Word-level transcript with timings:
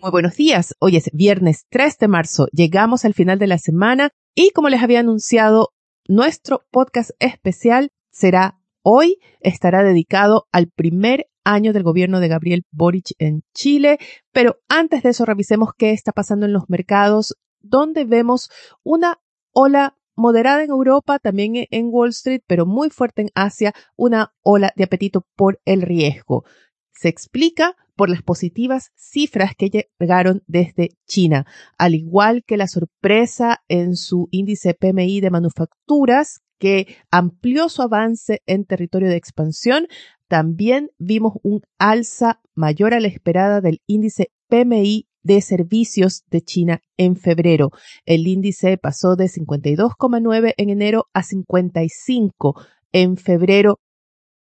Muy 0.00 0.12
buenos 0.12 0.36
días. 0.36 0.76
Hoy 0.78 0.96
es 0.96 1.10
viernes 1.12 1.66
3 1.70 1.98
de 1.98 2.06
marzo. 2.06 2.46
Llegamos 2.52 3.04
al 3.04 3.14
final 3.14 3.40
de 3.40 3.48
la 3.48 3.58
semana 3.58 4.10
y 4.32 4.50
como 4.50 4.68
les 4.68 4.80
había 4.80 5.00
anunciado, 5.00 5.70
nuestro 6.06 6.62
podcast 6.70 7.10
especial 7.18 7.90
será 8.12 8.60
hoy. 8.82 9.18
Estará 9.40 9.82
dedicado 9.82 10.46
al 10.52 10.68
primer 10.68 11.26
año 11.42 11.72
del 11.72 11.82
gobierno 11.82 12.20
de 12.20 12.28
Gabriel 12.28 12.62
Boric 12.70 13.10
en 13.18 13.42
Chile. 13.54 13.98
Pero 14.30 14.60
antes 14.68 15.02
de 15.02 15.08
eso, 15.08 15.24
revisemos 15.24 15.70
qué 15.76 15.90
está 15.90 16.12
pasando 16.12 16.46
en 16.46 16.52
los 16.52 16.68
mercados, 16.68 17.34
donde 17.60 18.04
vemos 18.04 18.50
una 18.84 19.18
ola 19.52 19.98
moderada 20.14 20.62
en 20.62 20.70
Europa, 20.70 21.18
también 21.18 21.66
en 21.70 21.88
Wall 21.90 22.10
Street, 22.10 22.42
pero 22.46 22.66
muy 22.66 22.90
fuerte 22.90 23.22
en 23.22 23.30
Asia, 23.34 23.74
una 23.96 24.32
ola 24.42 24.72
de 24.76 24.84
apetito 24.84 25.26
por 25.34 25.60
el 25.64 25.82
riesgo. 25.82 26.44
Se 26.92 27.08
explica 27.08 27.74
por 27.98 28.08
las 28.08 28.22
positivas 28.22 28.92
cifras 28.94 29.54
que 29.58 29.88
llegaron 29.98 30.44
desde 30.46 30.90
China, 31.04 31.46
al 31.76 31.96
igual 31.96 32.44
que 32.46 32.56
la 32.56 32.68
sorpresa 32.68 33.58
en 33.66 33.96
su 33.96 34.28
índice 34.30 34.72
PMI 34.72 35.20
de 35.20 35.32
manufacturas 35.32 36.40
que 36.60 36.96
amplió 37.10 37.68
su 37.68 37.82
avance 37.82 38.40
en 38.46 38.64
territorio 38.64 39.08
de 39.08 39.16
expansión, 39.16 39.88
también 40.28 40.90
vimos 40.98 41.34
un 41.42 41.62
alza 41.76 42.40
mayor 42.54 42.94
a 42.94 43.00
la 43.00 43.08
esperada 43.08 43.60
del 43.60 43.80
índice 43.88 44.30
PMI 44.48 45.08
de 45.22 45.40
servicios 45.40 46.22
de 46.30 46.40
China 46.42 46.80
en 46.96 47.16
febrero. 47.16 47.70
El 48.06 48.28
índice 48.28 48.78
pasó 48.78 49.16
de 49.16 49.24
52,9 49.24 50.54
en 50.56 50.70
enero 50.70 51.06
a 51.12 51.24
55 51.24 52.54
en 52.92 53.16
febrero 53.16 53.80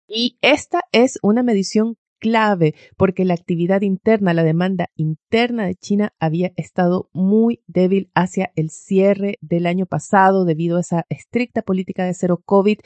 y 0.08 0.38
esta 0.40 0.80
es 0.90 1.18
una 1.22 1.42
medición 1.42 1.96
clave 2.18 2.74
porque 2.96 3.24
la 3.24 3.34
actividad 3.34 3.82
interna, 3.82 4.34
la 4.34 4.42
demanda 4.42 4.88
interna 4.96 5.66
de 5.66 5.74
China 5.74 6.12
había 6.18 6.52
estado 6.56 7.08
muy 7.12 7.60
débil 7.66 8.10
hacia 8.14 8.52
el 8.56 8.70
cierre 8.70 9.38
del 9.40 9.66
año 9.66 9.86
pasado 9.86 10.44
debido 10.44 10.76
a 10.76 10.80
esa 10.80 11.06
estricta 11.08 11.62
política 11.62 12.04
de 12.04 12.14
cero 12.14 12.42
COVID. 12.44 12.78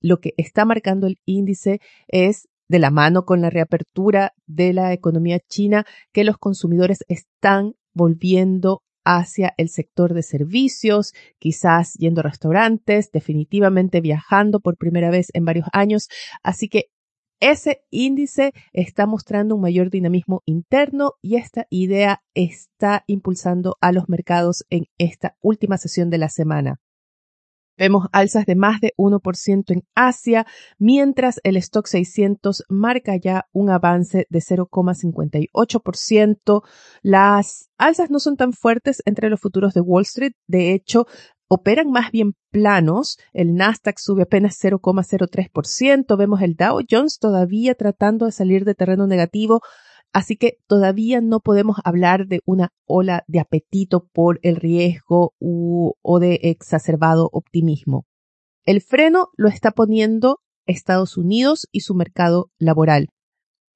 Lo 0.00 0.20
que 0.20 0.34
está 0.36 0.64
marcando 0.64 1.06
el 1.06 1.18
índice 1.24 1.80
es 2.08 2.48
de 2.68 2.78
la 2.78 2.90
mano 2.90 3.24
con 3.24 3.40
la 3.40 3.50
reapertura 3.50 4.34
de 4.46 4.72
la 4.72 4.92
economía 4.92 5.40
china 5.40 5.84
que 6.12 6.24
los 6.24 6.38
consumidores 6.38 7.04
están 7.08 7.74
volviendo 7.94 8.82
hacia 9.04 9.54
el 9.56 9.70
sector 9.70 10.12
de 10.12 10.22
servicios, 10.22 11.14
quizás 11.38 11.94
yendo 11.94 12.20
a 12.20 12.24
restaurantes, 12.24 13.10
definitivamente 13.10 14.02
viajando 14.02 14.60
por 14.60 14.76
primera 14.76 15.10
vez 15.10 15.28
en 15.32 15.46
varios 15.46 15.66
años. 15.72 16.08
Así 16.42 16.68
que 16.68 16.90
ese 17.40 17.82
índice 17.90 18.52
está 18.72 19.06
mostrando 19.06 19.54
un 19.54 19.60
mayor 19.60 19.90
dinamismo 19.90 20.42
interno 20.44 21.12
y 21.22 21.36
esta 21.36 21.66
idea 21.70 22.22
está 22.34 23.04
impulsando 23.06 23.76
a 23.80 23.92
los 23.92 24.08
mercados 24.08 24.64
en 24.70 24.86
esta 24.98 25.36
última 25.40 25.78
sesión 25.78 26.10
de 26.10 26.18
la 26.18 26.28
semana. 26.28 26.80
Vemos 27.78 28.08
alzas 28.10 28.44
de 28.44 28.56
más 28.56 28.80
de 28.80 28.92
1% 28.96 29.70
en 29.70 29.84
Asia, 29.94 30.44
mientras 30.78 31.40
el 31.44 31.56
stock 31.58 31.86
600 31.86 32.64
marca 32.68 33.14
ya 33.16 33.46
un 33.52 33.70
avance 33.70 34.26
de 34.28 34.40
0,58%. 34.40 36.62
Las 37.02 37.70
alzas 37.78 38.10
no 38.10 38.18
son 38.18 38.36
tan 38.36 38.52
fuertes 38.52 39.00
entre 39.06 39.30
los 39.30 39.40
futuros 39.40 39.74
de 39.74 39.80
Wall 39.80 40.02
Street. 40.02 40.32
De 40.48 40.72
hecho, 40.72 41.06
operan 41.48 41.90
más 41.90 42.10
bien 42.12 42.34
planos. 42.50 43.18
El 43.32 43.54
Nasdaq 43.54 43.98
sube 43.98 44.22
apenas 44.22 44.56
0,03%. 44.62 46.16
Vemos 46.16 46.42
el 46.42 46.54
Dow 46.54 46.80
Jones 46.88 47.18
todavía 47.18 47.74
tratando 47.74 48.26
de 48.26 48.32
salir 48.32 48.64
de 48.64 48.74
terreno 48.74 49.06
negativo. 49.06 49.60
Así 50.12 50.36
que 50.36 50.58
todavía 50.66 51.20
no 51.20 51.40
podemos 51.40 51.76
hablar 51.84 52.26
de 52.26 52.40
una 52.46 52.70
ola 52.86 53.24
de 53.26 53.40
apetito 53.40 54.06
por 54.12 54.38
el 54.42 54.56
riesgo 54.56 55.34
o 55.40 56.18
de 56.20 56.40
exacerbado 56.44 57.28
optimismo. 57.32 58.06
El 58.64 58.80
freno 58.80 59.28
lo 59.36 59.48
está 59.48 59.70
poniendo 59.70 60.40
Estados 60.66 61.16
Unidos 61.16 61.66
y 61.72 61.80
su 61.80 61.94
mercado 61.94 62.50
laboral. 62.58 63.08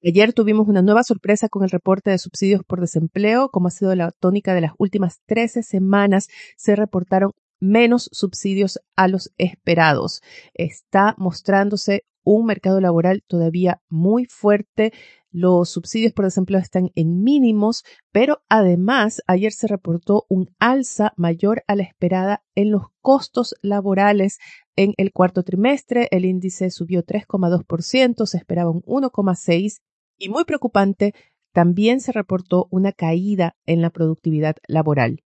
Ayer 0.05 0.33
tuvimos 0.33 0.67
una 0.67 0.81
nueva 0.81 1.03
sorpresa 1.03 1.47
con 1.47 1.63
el 1.63 1.69
reporte 1.69 2.11
de 2.11 2.17
subsidios 2.17 2.61
por 2.67 2.81
desempleo, 2.81 3.49
como 3.49 3.67
ha 3.67 3.71
sido 3.71 3.95
la 3.95 4.11
tónica 4.11 4.53
de 4.53 4.61
las 4.61 4.73
últimas 4.77 5.21
13 5.27 5.63
semanas, 5.63 6.27
se 6.57 6.75
reportaron 6.75 7.31
menos 7.63 8.09
subsidios 8.11 8.79
a 8.95 9.07
los 9.07 9.33
esperados. 9.37 10.21
Está 10.53 11.15
mostrándose 11.17 12.03
un 12.23 12.45
mercado 12.45 12.79
laboral 12.79 13.23
todavía 13.27 13.81
muy 13.89 14.25
fuerte. 14.25 14.93
Los 15.31 15.69
subsidios 15.69 16.13
por 16.13 16.25
desempleo 16.25 16.59
están 16.59 16.91
en 16.95 17.23
mínimos, 17.23 17.83
pero 18.11 18.43
además 18.49 19.21
ayer 19.27 19.51
se 19.51 19.67
reportó 19.67 20.25
un 20.29 20.53
alza 20.59 21.13
mayor 21.15 21.63
a 21.67 21.75
la 21.75 21.83
esperada 21.83 22.43
en 22.55 22.71
los 22.71 22.83
costos 23.01 23.55
laborales 23.61 24.39
en 24.75 24.93
el 24.97 25.11
cuarto 25.11 25.43
trimestre. 25.43 26.07
El 26.11 26.25
índice 26.25 26.69
subió 26.69 27.03
3,2%, 27.03 28.25
se 28.25 28.37
esperaba 28.37 28.69
un 28.69 28.83
1,6% 28.83 29.77
y 30.19 30.29
muy 30.29 30.45
preocupante, 30.45 31.13
también 31.53 31.99
se 31.99 32.11
reportó 32.11 32.67
una 32.71 32.91
caída 32.91 33.55
en 33.65 33.81
la 33.81 33.89
productividad 33.89 34.55
laboral. 34.67 35.23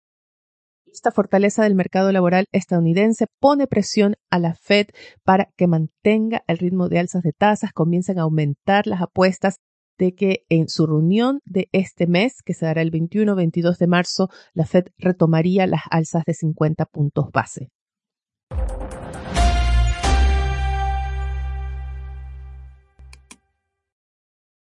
Esta 0.93 1.13
fortaleza 1.13 1.63
del 1.63 1.77
mercado 1.77 2.11
laboral 2.11 2.47
estadounidense 2.51 3.27
pone 3.39 3.69
presión 3.69 4.17
a 4.29 4.41
la 4.41 4.55
Fed 4.55 4.89
para 5.25 5.53
que 5.57 5.69
mantenga 5.69 6.43
el 6.49 6.59
ritmo 6.59 6.89
de 6.89 6.99
alzas 6.99 7.23
de 7.23 7.33
tasas, 7.33 7.73
comiencen 7.73 8.19
a 8.19 8.23
aumentar 8.23 8.89
las 8.89 9.01
apuestas 9.01 9.61
de 9.99 10.15
que 10.15 10.45
en 10.49 10.69
su 10.69 10.87
reunión 10.87 11.41
de 11.45 11.69
este 11.71 12.09
mes, 12.09 12.43
que 12.45 12.55
se 12.55 12.67
dará 12.67 12.83
el 12.83 12.91
21-22 12.91 13.79
de 13.79 13.87
marzo, 13.87 14.29
la 14.53 14.67
Fed 14.67 14.87
retomaría 14.99 15.67
las 15.69 15.83
alzas 15.91 16.25
de 16.25 16.35
50 16.35 16.87
puntos 16.87 17.31
base. 17.33 17.69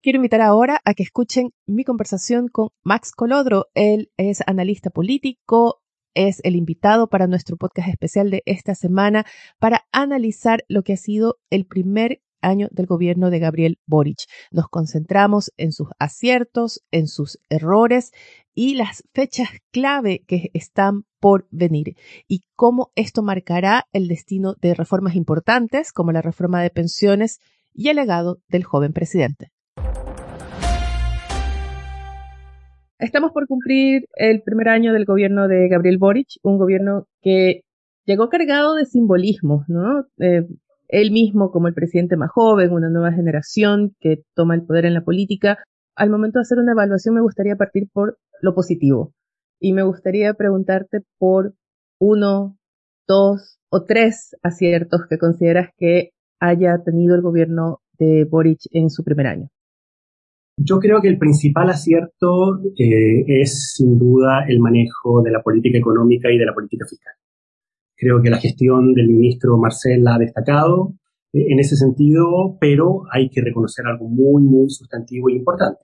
Quiero 0.02 0.16
invitar 0.16 0.40
ahora 0.40 0.80
a 0.84 0.94
que 0.94 1.02
escuchen 1.02 1.50
mi 1.66 1.84
conversación 1.84 2.48
con 2.48 2.68
Max 2.82 3.12
Colodro. 3.12 3.66
Él 3.74 4.10
es 4.16 4.42
analista 4.46 4.88
político, 4.88 5.82
es 6.14 6.40
el 6.44 6.56
invitado 6.56 7.08
para 7.08 7.26
nuestro 7.26 7.56
podcast 7.56 7.88
especial 7.88 8.30
de 8.30 8.42
esta 8.46 8.74
semana 8.74 9.24
para 9.58 9.86
analizar 9.92 10.64
lo 10.68 10.82
que 10.82 10.94
ha 10.94 10.96
sido 10.96 11.38
el 11.50 11.66
primer 11.66 12.22
año 12.42 12.68
del 12.70 12.86
gobierno 12.86 13.30
de 13.30 13.38
Gabriel 13.38 13.78
Boric. 13.86 14.18
Nos 14.50 14.68
concentramos 14.68 15.52
en 15.56 15.72
sus 15.72 15.88
aciertos, 15.98 16.82
en 16.90 17.06
sus 17.06 17.38
errores 17.48 18.12
y 18.54 18.74
las 18.74 19.04
fechas 19.12 19.48
clave 19.70 20.24
que 20.26 20.50
están 20.54 21.04
por 21.20 21.46
venir 21.50 21.96
y 22.26 22.42
cómo 22.56 22.92
esto 22.94 23.22
marcará 23.22 23.86
el 23.92 24.08
destino 24.08 24.54
de 24.60 24.74
reformas 24.74 25.14
importantes 25.14 25.92
como 25.92 26.12
la 26.12 26.22
reforma 26.22 26.62
de 26.62 26.70
pensiones 26.70 27.40
y 27.72 27.88
el 27.88 27.96
legado 27.96 28.40
del 28.48 28.64
joven 28.64 28.92
presidente. 28.92 29.52
Estamos 33.00 33.32
por 33.32 33.46
cumplir 33.46 34.04
el 34.14 34.42
primer 34.42 34.68
año 34.68 34.92
del 34.92 35.06
gobierno 35.06 35.48
de 35.48 35.68
Gabriel 35.68 35.96
Boric, 35.96 36.28
un 36.42 36.58
gobierno 36.58 37.06
que 37.22 37.62
llegó 38.04 38.28
cargado 38.28 38.74
de 38.74 38.84
simbolismos, 38.84 39.64
¿no? 39.68 40.04
Eh, 40.18 40.46
él 40.88 41.10
mismo 41.10 41.50
como 41.50 41.68
el 41.68 41.72
presidente 41.72 42.18
más 42.18 42.30
joven, 42.30 42.72
una 42.72 42.90
nueva 42.90 43.12
generación 43.12 43.96
que 44.00 44.22
toma 44.34 44.54
el 44.54 44.66
poder 44.66 44.84
en 44.84 44.92
la 44.92 45.02
política. 45.02 45.56
Al 45.96 46.10
momento 46.10 46.38
de 46.38 46.42
hacer 46.42 46.58
una 46.58 46.72
evaluación 46.72 47.14
me 47.14 47.22
gustaría 47.22 47.56
partir 47.56 47.88
por 47.90 48.18
lo 48.42 48.54
positivo 48.54 49.14
y 49.58 49.72
me 49.72 49.82
gustaría 49.82 50.34
preguntarte 50.34 51.00
por 51.16 51.54
uno, 51.98 52.58
dos 53.08 53.58
o 53.70 53.84
tres 53.84 54.36
aciertos 54.42 55.06
que 55.08 55.16
consideras 55.16 55.70
que 55.78 56.10
haya 56.38 56.76
tenido 56.84 57.14
el 57.14 57.22
gobierno 57.22 57.78
de 57.98 58.26
Boric 58.30 58.60
en 58.72 58.90
su 58.90 59.04
primer 59.04 59.26
año. 59.26 59.48
Yo 60.62 60.78
creo 60.78 61.00
que 61.00 61.08
el 61.08 61.16
principal 61.16 61.70
acierto 61.70 62.60
eh, 62.76 63.24
es 63.26 63.72
sin 63.76 63.98
duda 63.98 64.44
el 64.46 64.60
manejo 64.60 65.22
de 65.22 65.30
la 65.30 65.42
política 65.42 65.78
económica 65.78 66.30
y 66.30 66.36
de 66.36 66.44
la 66.44 66.52
política 66.52 66.84
fiscal. 66.86 67.14
Creo 67.96 68.20
que 68.20 68.28
la 68.28 68.36
gestión 68.36 68.92
del 68.92 69.08
ministro 69.08 69.56
Marcel 69.56 70.06
ha 70.06 70.18
destacado 70.18 70.92
eh, 71.32 71.46
en 71.48 71.60
ese 71.60 71.76
sentido, 71.76 72.58
pero 72.60 73.04
hay 73.10 73.30
que 73.30 73.40
reconocer 73.40 73.86
algo 73.86 74.06
muy, 74.10 74.42
muy 74.42 74.68
sustantivo 74.68 75.30
e 75.30 75.36
importante. 75.36 75.80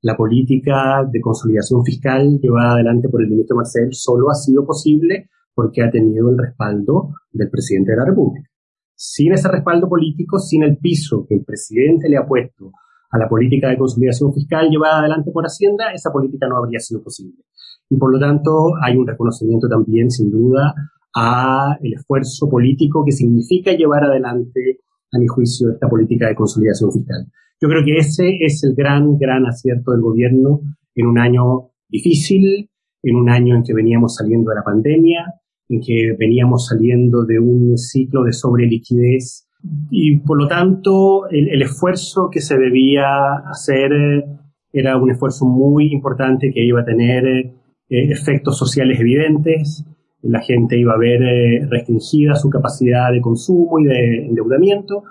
la 0.00 0.16
política 0.16 1.06
de 1.10 1.20
consolidación 1.20 1.84
fiscal 1.84 2.38
llevada 2.40 2.74
adelante 2.74 3.10
por 3.10 3.22
el 3.22 3.28
ministro 3.28 3.56
Marcel 3.56 3.88
solo 3.92 4.30
ha 4.30 4.34
sido 4.34 4.64
posible 4.64 5.28
porque 5.54 5.82
ha 5.82 5.90
tenido 5.90 6.30
el 6.30 6.38
respaldo 6.38 7.10
del 7.30 7.50
presidente 7.50 7.90
de 7.90 7.98
la 7.98 8.06
República. 8.06 8.48
Sin 8.94 9.34
ese 9.34 9.48
respaldo 9.48 9.86
político, 9.86 10.38
sin 10.38 10.62
el 10.62 10.78
piso 10.78 11.26
que 11.28 11.34
el 11.34 11.44
presidente 11.44 12.08
le 12.08 12.16
ha 12.16 12.26
puesto 12.26 12.72
a 13.14 13.18
la 13.18 13.28
política 13.28 13.68
de 13.68 13.78
consolidación 13.78 14.34
fiscal 14.34 14.68
llevada 14.68 14.98
adelante 14.98 15.30
por 15.30 15.44
Hacienda, 15.44 15.92
esa 15.94 16.10
política 16.10 16.48
no 16.48 16.56
habría 16.56 16.80
sido 16.80 17.00
posible. 17.00 17.44
Y 17.88 17.96
por 17.96 18.12
lo 18.12 18.18
tanto 18.18 18.72
hay 18.82 18.96
un 18.96 19.06
reconocimiento 19.06 19.68
también, 19.68 20.10
sin 20.10 20.32
duda, 20.32 20.74
a 21.14 21.78
el 21.80 21.94
esfuerzo 21.94 22.50
político 22.50 23.04
que 23.04 23.12
significa 23.12 23.70
llevar 23.72 24.02
adelante, 24.02 24.80
a 25.12 25.18
mi 25.20 25.28
juicio, 25.28 25.70
esta 25.70 25.88
política 25.88 26.26
de 26.26 26.34
consolidación 26.34 26.90
fiscal. 26.90 27.24
Yo 27.60 27.68
creo 27.68 27.84
que 27.84 27.98
ese 27.98 28.36
es 28.40 28.64
el 28.64 28.74
gran, 28.74 29.16
gran 29.16 29.46
acierto 29.46 29.92
del 29.92 30.00
gobierno 30.00 30.62
en 30.96 31.06
un 31.06 31.18
año 31.18 31.70
difícil, 31.88 32.68
en 33.00 33.14
un 33.14 33.30
año 33.30 33.54
en 33.54 33.62
que 33.62 33.74
veníamos 33.74 34.16
saliendo 34.16 34.50
de 34.50 34.56
la 34.56 34.64
pandemia, 34.64 35.34
en 35.68 35.80
que 35.80 36.16
veníamos 36.18 36.66
saliendo 36.66 37.24
de 37.24 37.38
un 37.38 37.78
ciclo 37.78 38.24
de 38.24 38.32
sobreliquidez 38.32 39.43
y 39.90 40.18
por 40.18 40.38
lo 40.38 40.46
tanto 40.46 41.28
el, 41.30 41.62
esfuerzo 41.62 42.28
que 42.30 42.40
se 42.40 42.58
debía 42.58 43.06
hacer 43.50 43.92
eh, 43.92 44.24
era 44.72 44.96
un 44.96 45.10
esfuerzo 45.10 45.46
muy 45.46 45.92
importante 45.92 46.52
que 46.52 46.64
iba 46.64 46.80
a 46.80 46.84
tener 46.84 47.26
eh, 47.26 47.52
efectos 47.88 48.58
sociales 48.58 49.00
evidentes, 49.00 49.84
la 50.22 50.40
gente 50.40 50.78
iba 50.78 50.94
a 50.94 50.98
ver 50.98 51.22
eh, 51.22 51.66
restringida 51.70 52.34
su 52.34 52.50
capacidad 52.50 53.12
de 53.12 53.20
consumo 53.20 53.78
y 53.78 53.84
de 53.84 54.26
endeudamiento 54.26 55.04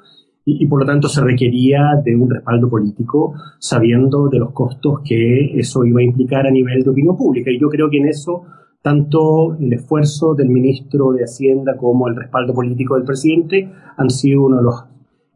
y, 0.46 0.66
por 0.66 0.82
lo 0.82 0.86
tanto 0.86 1.08
se 1.08 1.22
requería 1.22 2.02
de 2.04 2.16
un 2.16 2.30
respaldo 2.30 2.70
político 2.70 3.34
sabiendo 3.60 4.28
de 4.28 4.40
los 4.40 4.52
costos 4.52 5.00
que 5.06 5.58
eso 5.58 5.86
iba 5.86 6.02
a 6.02 6.04
implicar 6.04 6.46
a 6.46 6.52
nivel 6.52 6.84
de 6.84 6.90
opinión 6.90 7.16
pública. 7.16 7.50
Y 7.50 7.60
yo 7.60 7.70
creo 7.70 7.90
que 7.90 8.00
en 8.00 8.08
eso 8.08 8.44
tanto 8.84 9.56
el 9.56 9.72
esfuerzo 9.72 10.36
del 10.36 10.50
ministro 10.50 11.14
de 11.14 11.24
Hacienda 11.24 11.78
como 11.78 12.10
el 12.10 12.18
respaldo 12.18 12.54
político 12.54 12.96
del 12.96 13.06
presidente 13.06 13.72
han 13.98 14.10
sido 14.10 14.44
uno 14.44 14.58
de 14.58 14.64
los 14.64 14.84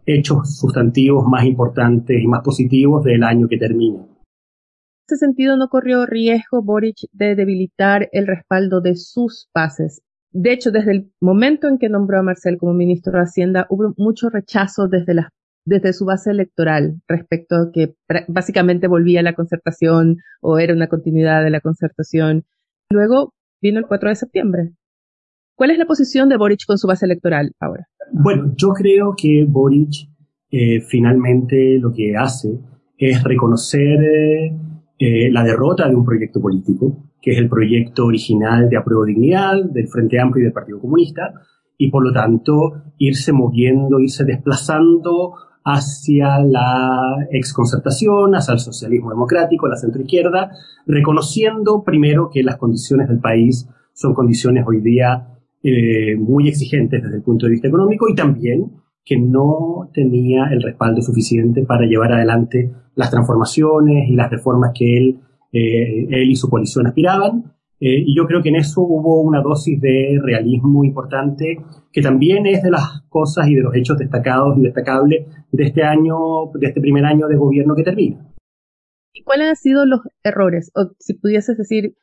hechos 0.06 0.58
sustantivos 0.58 1.26
más 1.26 1.46
importantes 1.46 2.22
y 2.22 2.28
más 2.28 2.42
positivos 2.44 3.04
del 3.06 3.24
año 3.24 3.48
que 3.48 3.58
termina. 3.58 4.00
En 4.00 5.16
ese 5.16 5.18
sentido, 5.18 5.56
¿no 5.56 5.70
corrió 5.70 6.06
riesgo 6.06 6.62
Boric 6.62 6.98
de 7.14 7.36
debilitar 7.36 8.10
el 8.12 8.28
respaldo 8.28 8.82
de 8.82 8.96
sus 8.98 9.50
bases? 9.56 10.02
De 10.34 10.52
hecho, 10.52 10.72
desde 10.72 10.92
el 10.92 11.12
momento 11.22 11.70
en 11.70 11.78
que 11.78 11.88
nombró 11.88 12.20
a 12.20 12.24
Marcel 12.24 12.58
como 12.58 12.74
ministro 12.74 13.14
de 13.14 13.20
Hacienda, 13.20 13.66
hubo 13.70 13.94
mucho 13.96 14.30
rechazo 14.30 14.90
desde, 14.90 15.14
la, 15.14 15.30
desde 15.66 15.94
su 15.94 16.04
base 16.04 16.32
electoral 16.32 17.02
respecto 17.08 17.56
a 17.56 17.72
que 17.72 17.96
básicamente 18.28 18.90
volvía 18.90 19.22
a 19.22 19.24
la 19.24 19.36
concertación 19.36 20.18
o 20.42 20.60
era 20.60 20.74
una 20.74 20.90
continuidad 20.90 21.44
de 21.44 21.52
la 21.52 21.62
concertación. 21.62 22.44
Luego 22.90 23.34
vino 23.62 23.80
el 23.80 23.86
4 23.86 24.10
de 24.10 24.16
septiembre. 24.16 24.72
¿Cuál 25.56 25.72
es 25.72 25.78
la 25.78 25.86
posición 25.86 26.30
de 26.30 26.38
Boric 26.38 26.66
con 26.68 26.78
su 26.78 26.88
base 26.88 27.06
electoral 27.06 27.52
ahora? 27.60 27.88
Bueno, 28.12 28.54
yo 28.56 28.70
creo 28.70 29.16
que 29.18 29.46
Boric 29.48 30.08
eh, 30.50 30.82
finalmente 30.82 31.78
lo 31.80 31.92
que 31.92 32.16
hace 32.16 32.60
es 32.98 33.24
reconocer 33.24 34.00
eh, 35.00 35.32
la 35.32 35.44
derrota 35.44 35.88
de 35.88 35.96
un 35.96 36.06
proyecto 36.06 36.42
político, 36.42 37.12
que 37.22 37.32
es 37.32 37.38
el 37.38 37.50
proyecto 37.50 38.06
original 38.06 38.70
de 38.70 38.78
Apruebo 38.78 39.06
Dignidad, 39.06 39.64
del 39.66 39.88
Frente 39.88 40.20
Amplio 40.20 40.42
y 40.42 40.46
del 40.46 40.54
Partido 40.54 40.80
Comunista, 40.80 41.34
y 41.78 41.90
por 41.90 42.04
lo 42.04 42.12
tanto 42.12 42.94
irse 42.98 43.32
moviendo, 43.32 44.00
irse 44.00 44.26
desplazando 44.26 45.36
hacia 45.70 46.40
la 46.40 47.28
exconcertación, 47.30 48.36
hacia 48.36 48.54
el 48.54 48.60
socialismo 48.60 49.10
democrático, 49.10 49.68
la 49.68 49.76
centroizquierda, 49.76 50.52
reconociendo 50.86 51.84
primero 51.84 52.30
que 52.32 52.42
las 52.42 52.56
condiciones 52.56 53.10
del 53.10 53.20
país 53.20 53.68
son 53.92 54.14
condiciones 54.14 54.64
hoy 54.66 54.80
día 54.80 55.28
eh, 55.62 56.16
muy 56.16 56.48
exigentes 56.48 57.04
desde 57.04 57.18
el 57.18 57.22
punto 57.22 57.46
de 57.46 57.52
vista 57.52 57.68
económico 57.68 58.08
y 58.08 58.16
también 58.16 58.72
que 59.04 59.18
no 59.18 59.90
tenía 59.94 60.46
el 60.52 60.62
respaldo 60.62 61.02
suficiente 61.02 61.64
para 61.64 61.86
llevar 61.86 62.14
adelante 62.14 62.72
las 62.96 63.12
transformaciones 63.12 64.08
y 64.08 64.16
las 64.16 64.32
reformas 64.32 64.72
que 64.74 64.98
él, 64.98 65.20
eh, 65.52 66.08
él 66.10 66.32
y 66.32 66.36
su 66.38 66.50
coalición 66.50 66.88
aspiraban. 66.88 67.57
Eh, 67.80 68.04
y 68.06 68.16
yo 68.16 68.26
creo 68.26 68.42
que 68.42 68.50
en 68.50 68.56
eso 68.56 68.82
hubo 68.82 69.22
una 69.22 69.42
dosis 69.42 69.80
de 69.80 70.20
realismo 70.24 70.84
importante, 70.84 71.58
que 71.92 72.02
también 72.02 72.48
es 72.48 72.64
de 72.64 72.72
las 72.72 73.02
cosas 73.10 73.48
y 73.48 73.56
de 73.56 73.62
los 73.62 73.76
hechos 73.76 73.98
destacados 73.98 74.58
y 74.58 74.62
destacables 74.62 75.28
de 75.52 75.64
este 75.64 75.84
año, 75.84 76.52
de 76.54 76.68
este 76.68 76.82
primer 76.82 77.06
año 77.06 77.28
de 77.28 77.36
gobierno 77.36 77.76
que 77.76 77.84
termina. 77.84 78.18
¿Y 79.14 79.24
cuáles 79.24 79.50
han 79.50 79.56
sido 79.56 79.86
los 79.86 80.02
errores? 80.24 80.72
O 80.76 80.92
si 81.00 81.14
pudieses 81.14 81.58
decir 81.58 81.96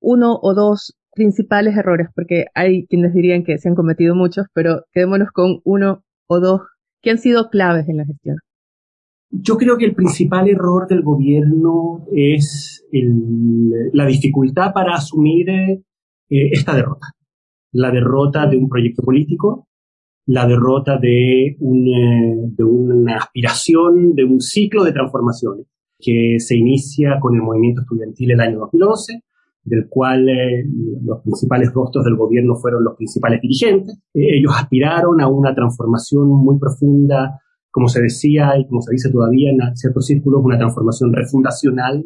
uno 0.00 0.38
o 0.40 0.54
dos 0.54 0.96
principales 1.14 1.76
errores, 1.76 2.08
porque 2.14 2.46
hay 2.54 2.86
quienes 2.86 3.12
dirían 3.12 3.44
que 3.44 3.58
se 3.58 3.68
han 3.68 3.74
cometido 3.74 4.14
muchos, 4.14 4.46
pero 4.54 4.84
quedémonos 4.92 5.30
con 5.30 5.60
uno 5.64 6.04
o 6.26 6.40
dos 6.40 6.62
que 7.02 7.10
han 7.10 7.18
sido 7.18 7.50
claves 7.50 7.88
en 7.88 7.98
la 7.98 8.06
gestión. 8.06 8.36
Yo 9.34 9.56
creo 9.56 9.78
que 9.78 9.86
el 9.86 9.94
principal 9.94 10.46
error 10.46 10.86
del 10.86 11.02
gobierno 11.02 12.04
es 12.12 12.86
la 12.92 14.04
dificultad 14.04 14.74
para 14.74 14.94
asumir 14.94 15.48
eh, 15.48 15.80
esta 16.28 16.76
derrota. 16.76 17.06
La 17.72 17.90
derrota 17.90 18.46
de 18.46 18.58
un 18.58 18.68
proyecto 18.68 19.02
político, 19.02 19.68
la 20.26 20.46
derrota 20.46 20.98
de, 20.98 21.56
un, 21.60 21.88
eh, 21.88 22.52
de 22.54 22.62
una 22.62 23.16
aspiración, 23.16 24.14
de 24.14 24.24
un 24.24 24.42
ciclo 24.42 24.84
de 24.84 24.92
transformaciones 24.92 25.66
que 25.98 26.36
se 26.38 26.54
inicia 26.54 27.18
con 27.18 27.34
el 27.34 27.40
movimiento 27.40 27.80
estudiantil 27.80 28.32
el 28.32 28.40
año 28.40 28.58
2011, 28.58 29.22
del 29.64 29.88
cual 29.88 30.28
eh, 30.28 30.66
los 31.02 31.22
principales 31.22 31.72
rostros 31.72 32.04
del 32.04 32.16
gobierno 32.16 32.54
fueron 32.56 32.84
los 32.84 32.96
principales 32.96 33.40
dirigentes. 33.40 33.98
ellos 34.12 34.52
aspiraron 34.54 35.22
a 35.22 35.28
una 35.28 35.54
transformación 35.54 36.28
muy 36.28 36.58
profunda 36.58 37.41
como 37.72 37.88
se 37.88 38.02
decía 38.02 38.52
y 38.58 38.66
como 38.68 38.82
se 38.82 38.92
dice 38.92 39.10
todavía 39.10 39.50
en 39.50 39.74
ciertos 39.74 40.06
círculos, 40.06 40.42
una 40.44 40.58
transformación 40.58 41.12
refundacional 41.12 42.04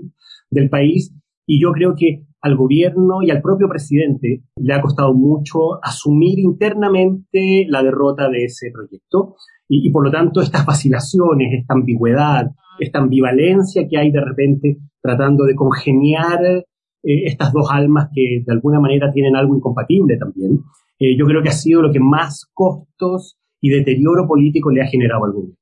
del 0.51 0.71
país. 0.71 1.13
Y 1.45 1.61
yo 1.61 1.73
creo 1.73 1.95
que 1.97 2.23
al 2.41 2.57
gobierno 2.57 3.23
y 3.23 3.31
al 3.31 3.43
propio 3.43 3.69
presidente 3.69 4.45
le 4.57 4.75
ha 4.75 4.81
costado 4.81 5.13
mucho 5.13 5.83
asumir 5.83 6.39
internamente 6.39 7.67
la 7.69 7.83
derrota 7.83 8.29
de 8.29 8.45
ese 8.45 8.71
proyecto. 8.73 9.35
Y, 9.69 9.91
por 9.91 10.05
lo 10.05 10.13
tanto, 10.13 10.41
estas 10.41 10.65
vacilaciones, 10.65 11.49
esta 11.61 11.75
ambigüedad, 11.75 12.53
esta 12.79 13.01
ambivalencia 13.01 13.89
que 13.89 13.99
hay 13.99 14.13
de 14.13 14.25
repente 14.25 14.79
tratando 15.03 15.45
de 15.45 15.57
congeniar 15.57 16.41
eh, 16.45 16.65
estas 17.03 17.53
dos 17.53 17.69
almas 17.73 18.09
que 18.15 18.43
de 18.47 18.53
alguna 18.53 18.79
manera 18.79 19.11
tienen 19.13 19.35
algo 19.35 19.57
incompatible 19.57 20.17
también, 20.17 20.61
eh, 21.01 21.17
yo 21.19 21.27
creo 21.27 21.43
que 21.43 21.49
ha 21.49 21.53
sido 21.53 21.83
lo 21.83 21.93
que 21.93 22.01
más 22.01 22.47
costos 22.55 23.39
y 23.61 23.71
deterioro 23.71 24.27
político 24.27 24.71
le 24.71 24.83
ha 24.83 24.87
generado 24.87 25.25
al 25.25 25.33
gobierno. 25.33 25.57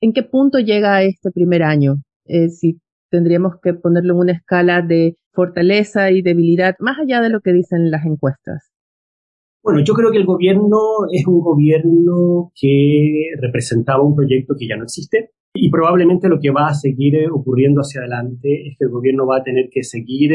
¿En 0.00 0.12
qué 0.12 0.22
punto 0.22 0.58
llega 0.58 1.02
este 1.02 1.30
primer 1.30 1.62
año? 1.62 1.96
Eh, 2.26 2.48
si 2.48 2.80
tendríamos 3.10 3.54
que 3.62 3.74
ponerlo 3.74 4.14
en 4.14 4.20
una 4.20 4.32
escala 4.32 4.82
de 4.82 5.16
fortaleza 5.32 6.10
y 6.10 6.22
debilidad, 6.22 6.74
más 6.78 6.98
allá 6.98 7.20
de 7.20 7.30
lo 7.30 7.40
que 7.40 7.52
dicen 7.52 7.90
las 7.90 8.04
encuestas. 8.04 8.70
Bueno, 9.62 9.80
yo 9.84 9.94
creo 9.94 10.10
que 10.10 10.18
el 10.18 10.24
gobierno 10.24 10.78
es 11.12 11.26
un 11.26 11.40
gobierno 11.40 12.52
que 12.54 13.30
representaba 13.40 14.02
un 14.02 14.14
proyecto 14.14 14.54
que 14.58 14.68
ya 14.68 14.76
no 14.76 14.84
existe 14.84 15.30
y 15.52 15.70
probablemente 15.70 16.28
lo 16.28 16.38
que 16.40 16.50
va 16.50 16.68
a 16.68 16.74
seguir 16.74 17.14
ocurriendo 17.30 17.80
hacia 17.80 18.00
adelante 18.00 18.68
es 18.68 18.76
que 18.78 18.84
el 18.84 18.90
gobierno 18.90 19.26
va 19.26 19.38
a 19.38 19.42
tener 19.42 19.68
que 19.70 19.82
seguir 19.82 20.32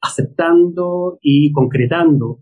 aceptando 0.00 1.18
y 1.20 1.52
concretando 1.52 2.40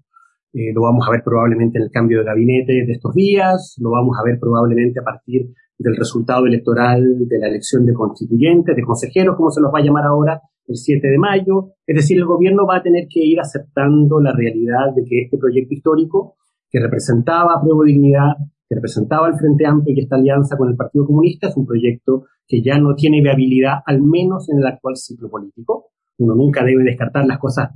eh, 0.52 0.72
lo 0.74 0.82
vamos 0.82 1.06
a 1.06 1.12
ver 1.12 1.22
probablemente 1.24 1.78
en 1.78 1.84
el 1.84 1.90
cambio 1.90 2.18
de 2.18 2.24
gabinete 2.24 2.72
de 2.72 2.92
estos 2.92 3.14
días, 3.14 3.76
lo 3.80 3.90
vamos 3.90 4.16
a 4.18 4.24
ver 4.24 4.38
probablemente 4.40 5.00
a 5.00 5.04
partir 5.04 5.50
del 5.78 5.96
resultado 5.96 6.46
electoral 6.46 7.26
de 7.26 7.38
la 7.38 7.48
elección 7.48 7.86
de 7.86 7.94
constituyentes, 7.94 8.76
de 8.76 8.82
consejeros, 8.82 9.36
como 9.36 9.50
se 9.50 9.60
los 9.60 9.72
va 9.72 9.78
a 9.78 9.82
llamar 9.82 10.04
ahora, 10.04 10.40
el 10.66 10.76
7 10.76 11.06
de 11.06 11.18
mayo. 11.18 11.70
Es 11.86 11.96
decir, 11.96 12.18
el 12.18 12.26
gobierno 12.26 12.66
va 12.66 12.76
a 12.76 12.82
tener 12.82 13.06
que 13.08 13.20
ir 13.20 13.40
aceptando 13.40 14.20
la 14.20 14.32
realidad 14.32 14.92
de 14.94 15.04
que 15.04 15.22
este 15.22 15.38
proyecto 15.38 15.74
histórico, 15.74 16.36
que 16.68 16.80
representaba 16.80 17.54
a 17.54 17.60
Prueba 17.60 17.84
Dignidad, 17.84 18.34
que 18.68 18.74
representaba 18.74 19.28
el 19.28 19.34
Frente 19.34 19.66
Amplio 19.66 19.94
y 19.96 20.00
esta 20.00 20.16
alianza 20.16 20.56
con 20.56 20.68
el 20.68 20.76
Partido 20.76 21.06
Comunista, 21.06 21.48
es 21.48 21.56
un 21.56 21.66
proyecto 21.66 22.24
que 22.46 22.62
ya 22.62 22.78
no 22.78 22.94
tiene 22.94 23.20
viabilidad, 23.22 23.78
al 23.86 24.02
menos 24.02 24.48
en 24.50 24.58
el 24.58 24.66
actual 24.66 24.96
ciclo 24.96 25.30
político. 25.30 25.86
Uno 26.18 26.34
nunca 26.34 26.64
debe 26.64 26.84
descartar 26.84 27.24
las 27.24 27.38
cosas, 27.38 27.70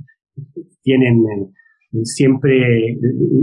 tienen 0.83 1.25
eh, 1.25 1.49
siempre 2.03 2.97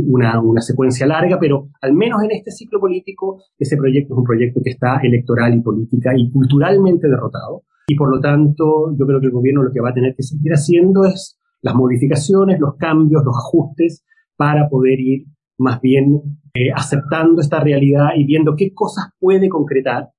una, 0.07 0.41
una, 0.41 0.61
secuencia 0.61 1.07
larga, 1.07 1.39
pero 1.41 1.69
al 1.81 1.95
menos 1.95 2.23
en 2.23 2.33
este 2.33 2.51
ciclo 2.51 2.81
político, 2.81 3.43
ese 3.59 3.77
proyecto 3.77 4.15
es 4.15 4.19
un 4.19 4.25
proyecto 4.25 4.61
que 4.63 4.71
está 4.71 5.01
electoral 5.03 5.55
y 5.55 5.61
política 5.61 6.13
y 6.17 6.31
culturalmente 6.31 7.09
derrotado. 7.09 7.63
Y 7.89 7.97
por 7.97 8.15
lo 8.15 8.21
tanto, 8.21 8.95
yo 8.97 9.07
creo 9.07 9.21
que 9.21 9.27
el 9.27 9.33
gobierno 9.33 9.63
lo 9.63 9.73
que 9.73 9.81
va 9.81 9.91
a 9.91 9.95
tener 9.95 10.15
que 10.15 10.23
seguir 10.23 10.53
haciendo 10.53 11.05
es 11.05 11.39
las 11.63 11.75
modificaciones, 11.75 12.61
los 12.61 12.77
cambios, 12.77 13.23
los 13.25 13.37
ajustes 13.37 14.05
para 14.37 14.69
poder 14.69 15.01
ir 15.01 15.27
más 15.59 15.81
bien 15.81 16.21
eh, 16.55 16.73
aceptando 16.75 17.41
esta 17.41 17.61
realidad 17.61 18.11
y 18.17 18.25
viendo 18.25 18.55
qué 18.57 18.73
cosas 18.75 19.07
puede 19.19 19.49
concretar 19.49 20.11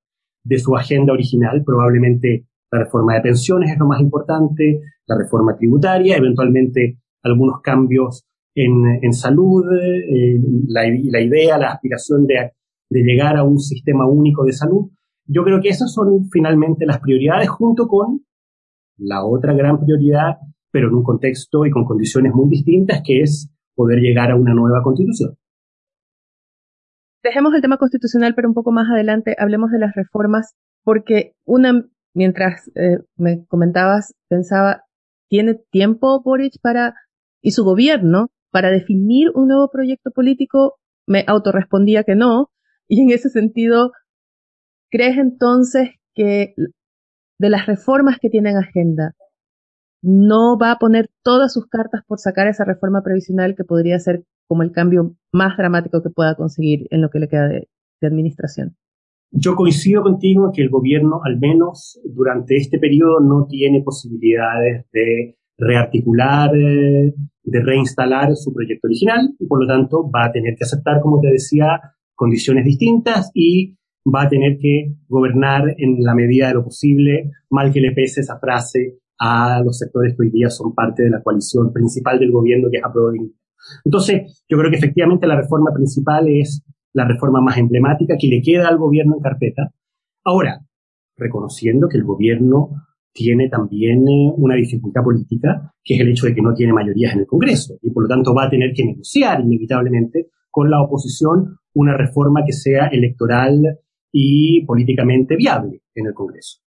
de 0.44 0.60
su 0.60 0.76
agenda 0.76 1.14
original, 1.14 1.64
probablemente 1.66 2.46
La 2.72 2.80
reforma 2.80 3.14
de 3.14 3.22
pensiones 3.22 3.72
es 3.72 3.78
lo 3.78 3.86
más 3.86 4.02
importante, 4.02 4.82
la 5.06 5.18
reforma 5.18 5.56
tributaria, 5.56 6.18
eventualmente 6.18 6.98
algunos 7.24 7.62
cambios 7.62 8.26
en, 8.56 9.14
salud, 9.14 9.66
eh, 9.72 10.40
la, 10.68 10.88
idea, 11.22 11.58
la 11.58 11.72
aspiración 11.72 12.26
de, 12.28 12.52
llegar 12.90 13.38
a 13.38 13.44
un 13.44 13.60
sistema 13.60 14.08
único 14.08 14.44
de 14.44 14.54
salud. 14.54 14.92
Yo 15.26 15.44
creo 15.44 15.62
que 15.62 15.70
esas 15.70 15.92
son 15.92 16.30
finalmente 16.32 16.86
las 16.86 17.00
prioridades 17.00 17.50
junto 17.50 17.88
con 17.88 18.22
la 18.98 19.26
otra 19.26 19.54
gran 19.54 19.80
prioridad, 19.80 20.38
pero 20.72 20.90
en 20.90 20.96
un 20.96 21.04
contexto 21.04 21.66
y 21.66 21.72
con 21.72 21.86
condiciones 21.86 22.34
muy 22.34 22.50
distintas, 22.50 23.02
que 23.04 23.22
es 23.22 23.50
poder 23.76 24.00
llegar 24.00 24.32
a 24.32 24.36
una 24.36 24.54
nueva 24.54 24.84
constitución. 24.84 25.36
Dejemos 27.24 27.54
el 27.56 27.62
tema 27.62 27.78
constitucional, 27.78 28.36
pero 28.36 28.50
un 28.50 28.54
poco 28.54 28.72
más 28.72 28.90
adelante 28.92 29.36
hablemos 29.40 29.72
de 29.72 29.80
las 29.80 29.96
reformas, 29.96 30.56
porque 30.84 31.34
una, 31.46 31.86
mientras 32.14 32.70
eh, 32.76 33.00
me 33.16 33.46
comentabas, 33.46 34.14
pensaba, 34.28 34.84
¿tiene 35.30 35.56
tiempo 35.72 36.22
Boric 36.22 36.60
para, 36.62 36.96
y 37.44 37.52
su 37.52 37.64
gobierno, 37.64 38.32
para 38.50 38.72
definir 38.72 39.30
un 39.36 39.50
nuevo 39.50 39.70
proyecto 39.70 40.10
político? 40.10 40.80
Me 41.06 41.24
autorrespondía 41.28 42.04
que 42.04 42.16
no, 42.16 42.50
y 42.88 43.02
en 43.02 43.12
ese 43.12 43.30
sentido, 43.30 43.92
¿crees 44.90 45.18
entonces 45.18 45.90
que 46.16 46.56
de 47.40 47.50
las 47.50 47.66
reformas 47.66 48.20
que 48.22 48.30
tienen 48.30 48.56
agenda, 48.56 49.16
no 50.02 50.58
va 50.58 50.72
a 50.72 50.78
poner 50.78 51.10
todas 51.24 51.54
sus 51.54 51.68
cartas 51.68 52.02
por 52.08 52.20
sacar 52.20 52.48
esa 52.48 52.66
reforma 52.66 53.02
previsional 53.04 53.56
que 53.56 53.64
podría 53.64 54.00
ser 54.00 54.24
como 54.48 54.64
el 54.64 54.72
cambio 54.72 55.16
más 55.32 55.58
dramático 55.58 56.02
que 56.02 56.10
pueda 56.10 56.36
conseguir 56.36 56.88
en 56.90 57.02
lo 57.02 57.10
que 57.10 57.20
le 57.20 57.28
queda 57.28 57.48
de, 57.48 57.68
administración. 58.02 58.76
Yo 59.32 59.56
coincido 59.56 60.04
contigo 60.04 60.46
en 60.46 60.52
que 60.52 60.62
el 60.62 60.70
gobierno, 60.70 61.22
al 61.24 61.40
menos 61.40 62.02
durante 62.04 62.58
este 62.58 62.78
periodo, 62.78 63.22
no 63.22 63.48
tiene 63.48 63.82
posibilidades 63.82 64.86
de 64.92 65.38
rearticular, 65.58 66.56
eh, 66.56 67.14
de 67.44 67.62
reinstalar 67.62 68.36
su 68.36 68.54
proyecto 68.54 68.88
original 68.88 69.34
y 69.38 69.46
por 69.46 69.62
lo 69.62 69.68
tanto 69.68 70.10
va 70.10 70.26
a 70.26 70.32
tener 70.32 70.56
que 70.56 70.64
aceptar, 70.64 71.02
como 71.02 71.20
te 71.20 71.30
decía, 71.30 71.80
condiciones 72.16 72.66
distintas 72.66 73.32
y 73.34 73.76
va 74.06 74.24
a 74.24 74.30
tener 74.30 74.58
que 74.60 74.96
gobernar 75.08 75.76
en 75.78 76.04
la 76.04 76.14
medida 76.14 76.48
de 76.48 76.56
lo 76.56 76.64
posible, 76.64 77.32
mal 77.50 77.72
que 77.72 77.82
le 77.82 77.92
pese 77.92 78.22
esa 78.22 78.40
frase 78.40 79.00
a 79.20 79.62
los 79.64 79.78
sectores 79.78 80.16
que 80.16 80.24
hoy 80.24 80.32
día 80.32 80.50
son 80.50 80.74
parte 80.74 81.04
de 81.04 81.10
la 81.10 81.22
coalición 81.22 81.72
principal 81.72 82.20
del 82.20 82.32
gobierno, 82.32 82.70
que 82.72 82.78
es 82.78 82.84
Aprobin. 82.84 83.34
Entonces, 83.86 84.44
yo 84.50 84.58
creo 84.58 84.70
que 84.70 84.78
efectivamente 84.78 85.28
la 85.28 85.38
reforma 85.38 85.72
principal 85.74 86.28
es 86.28 86.64
la 86.94 87.06
reforma 87.06 87.42
más 87.42 87.58
emblemática 87.58 88.16
que 88.20 88.28
le 88.28 88.42
queda 88.42 88.68
al 88.68 88.78
gobierno 88.78 89.16
en 89.16 89.22
carpeta. 89.22 89.72
Ahora, 90.26 90.60
reconociendo 91.18 91.88
que 91.88 91.98
el 91.98 92.04
gobierno 92.04 92.70
tiene 93.14 93.48
también 93.48 94.08
eh, 94.08 94.34
una 94.36 94.56
dificultad 94.56 95.04
política, 95.04 95.74
que 95.84 95.96
es 95.96 96.02
el 96.02 96.10
hecho 96.10 96.26
de 96.26 96.36
que 96.36 96.42
no 96.42 96.54
tiene 96.54 96.74
mayorías 96.74 97.14
en 97.14 97.22
el 97.22 97.28
Congreso 97.28 97.76
y 97.82 97.92
por 97.92 98.04
lo 98.04 98.10
tanto 98.10 98.34
va 98.34 98.46
a 98.46 98.50
tener 98.50 98.74
que 98.74 98.84
negociar 98.84 99.42
inevitablemente 99.42 100.28
con 100.50 100.70
la 100.70 100.82
oposición 100.82 101.58
una 101.74 101.96
reforma 101.96 102.44
que 102.46 102.54
sea 102.54 102.88
electoral 102.88 103.80
y 104.12 104.66
políticamente 104.66 105.36
viable 105.36 105.82
en 105.96 106.08
el 106.08 106.14
Congreso. 106.14 106.60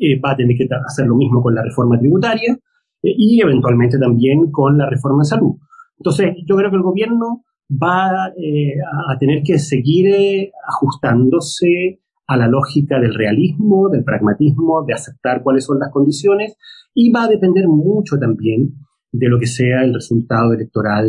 Eh, 0.00 0.18
va 0.18 0.32
a 0.32 0.36
tener 0.36 0.56
que 0.56 0.66
hacer 0.86 1.06
lo 1.06 1.14
mismo 1.14 1.42
con 1.42 1.54
la 1.54 1.62
reforma 1.62 1.98
tributaria 1.98 2.54
eh, 3.02 3.14
y 3.16 3.40
eventualmente 3.40 3.98
también 3.98 4.50
con 4.50 4.78
la 4.78 4.88
reforma 4.88 5.22
de 5.22 5.28
salud. 5.28 5.56
Entonces, 5.98 6.34
yo 6.46 6.56
creo 6.56 6.70
que 6.70 6.76
el 6.76 6.82
gobierno 6.82 7.44
va 7.70 8.32
eh, 8.36 8.74
a 9.08 9.18
tener 9.18 9.42
que 9.42 9.58
seguir 9.58 10.50
ajustándose 10.66 12.00
a 12.30 12.36
la 12.36 12.48
lógica 12.48 13.00
del 13.00 13.14
realismo, 13.14 13.88
del 13.88 14.04
pragmatismo, 14.04 14.84
de 14.86 14.94
aceptar 14.94 15.42
cuáles 15.42 15.64
son 15.64 15.78
las 15.78 15.90
condiciones 15.90 16.56
y 16.94 17.10
va 17.10 17.24
a 17.24 17.28
depender 17.28 17.66
mucho 17.66 18.18
también 18.18 18.74
de 19.12 19.28
lo 19.28 19.38
que 19.38 19.46
sea 19.46 19.82
el 19.82 19.94
resultado 19.94 20.52
electoral 20.52 21.08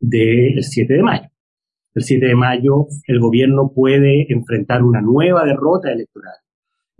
del 0.00 0.62
7 0.62 0.94
de 0.94 1.02
mayo. 1.02 1.28
El 1.94 2.02
7 2.02 2.26
de 2.26 2.34
mayo 2.34 2.86
el 3.06 3.20
gobierno 3.20 3.72
puede 3.74 4.32
enfrentar 4.32 4.82
una 4.82 5.00
nueva 5.00 5.44
derrota 5.44 5.92
electoral 5.92 6.36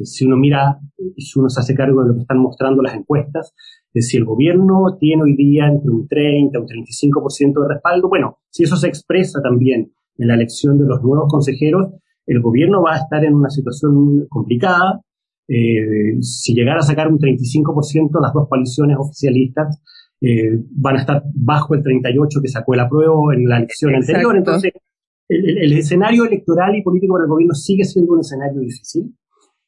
si 0.04 0.24
uno 0.24 0.36
mira, 0.36 0.78
si 1.16 1.38
uno 1.38 1.48
se 1.48 1.60
hace 1.60 1.74
cargo 1.74 2.02
de 2.02 2.08
lo 2.08 2.14
que 2.14 2.20
están 2.20 2.38
mostrando 2.38 2.82
las 2.82 2.94
encuestas, 2.94 3.54
de 3.92 4.02
si 4.02 4.16
el 4.16 4.24
gobierno 4.24 4.96
tiene 4.98 5.22
hoy 5.22 5.36
día 5.36 5.66
entre 5.68 5.90
un 5.90 6.08
30 6.08 6.58
o 6.58 6.62
un 6.62 6.68
35% 6.68 7.62
de 7.62 7.74
respaldo, 7.74 8.08
bueno, 8.08 8.38
si 8.50 8.64
eso 8.64 8.76
se 8.76 8.88
expresa 8.88 9.40
también 9.42 9.92
en 10.16 10.28
la 10.28 10.34
elección 10.34 10.78
de 10.78 10.86
los 10.86 11.02
nuevos 11.02 11.30
consejeros, 11.30 11.92
el 12.26 12.40
gobierno 12.40 12.82
va 12.82 12.94
a 12.94 12.98
estar 12.98 13.24
en 13.24 13.34
una 13.34 13.50
situación 13.50 14.26
complicada. 14.28 15.00
Eh, 15.48 16.20
si 16.20 16.54
llegara 16.54 16.78
a 16.78 16.82
sacar 16.82 17.08
un 17.08 17.18
35%, 17.18 18.20
las 18.20 18.32
dos 18.32 18.48
coaliciones 18.48 18.96
oficialistas 18.98 19.80
eh, 20.20 20.56
van 20.70 20.96
a 20.96 21.00
estar 21.00 21.22
bajo 21.34 21.74
el 21.74 21.82
38% 21.82 22.40
que 22.40 22.48
sacó 22.48 22.74
el 22.74 22.80
apruebo 22.80 23.32
en 23.32 23.48
la 23.48 23.58
elección 23.58 23.94
anterior. 23.94 24.36
Entonces, 24.36 24.72
el, 25.28 25.72
escenario 25.72 26.24
electoral 26.24 26.76
y 26.76 26.82
político 26.82 27.14
para 27.14 27.24
el 27.24 27.30
gobierno 27.30 27.54
sigue 27.54 27.84
siendo 27.84 28.12
un 28.12 28.20
escenario 28.20 28.60
difícil. 28.60 29.14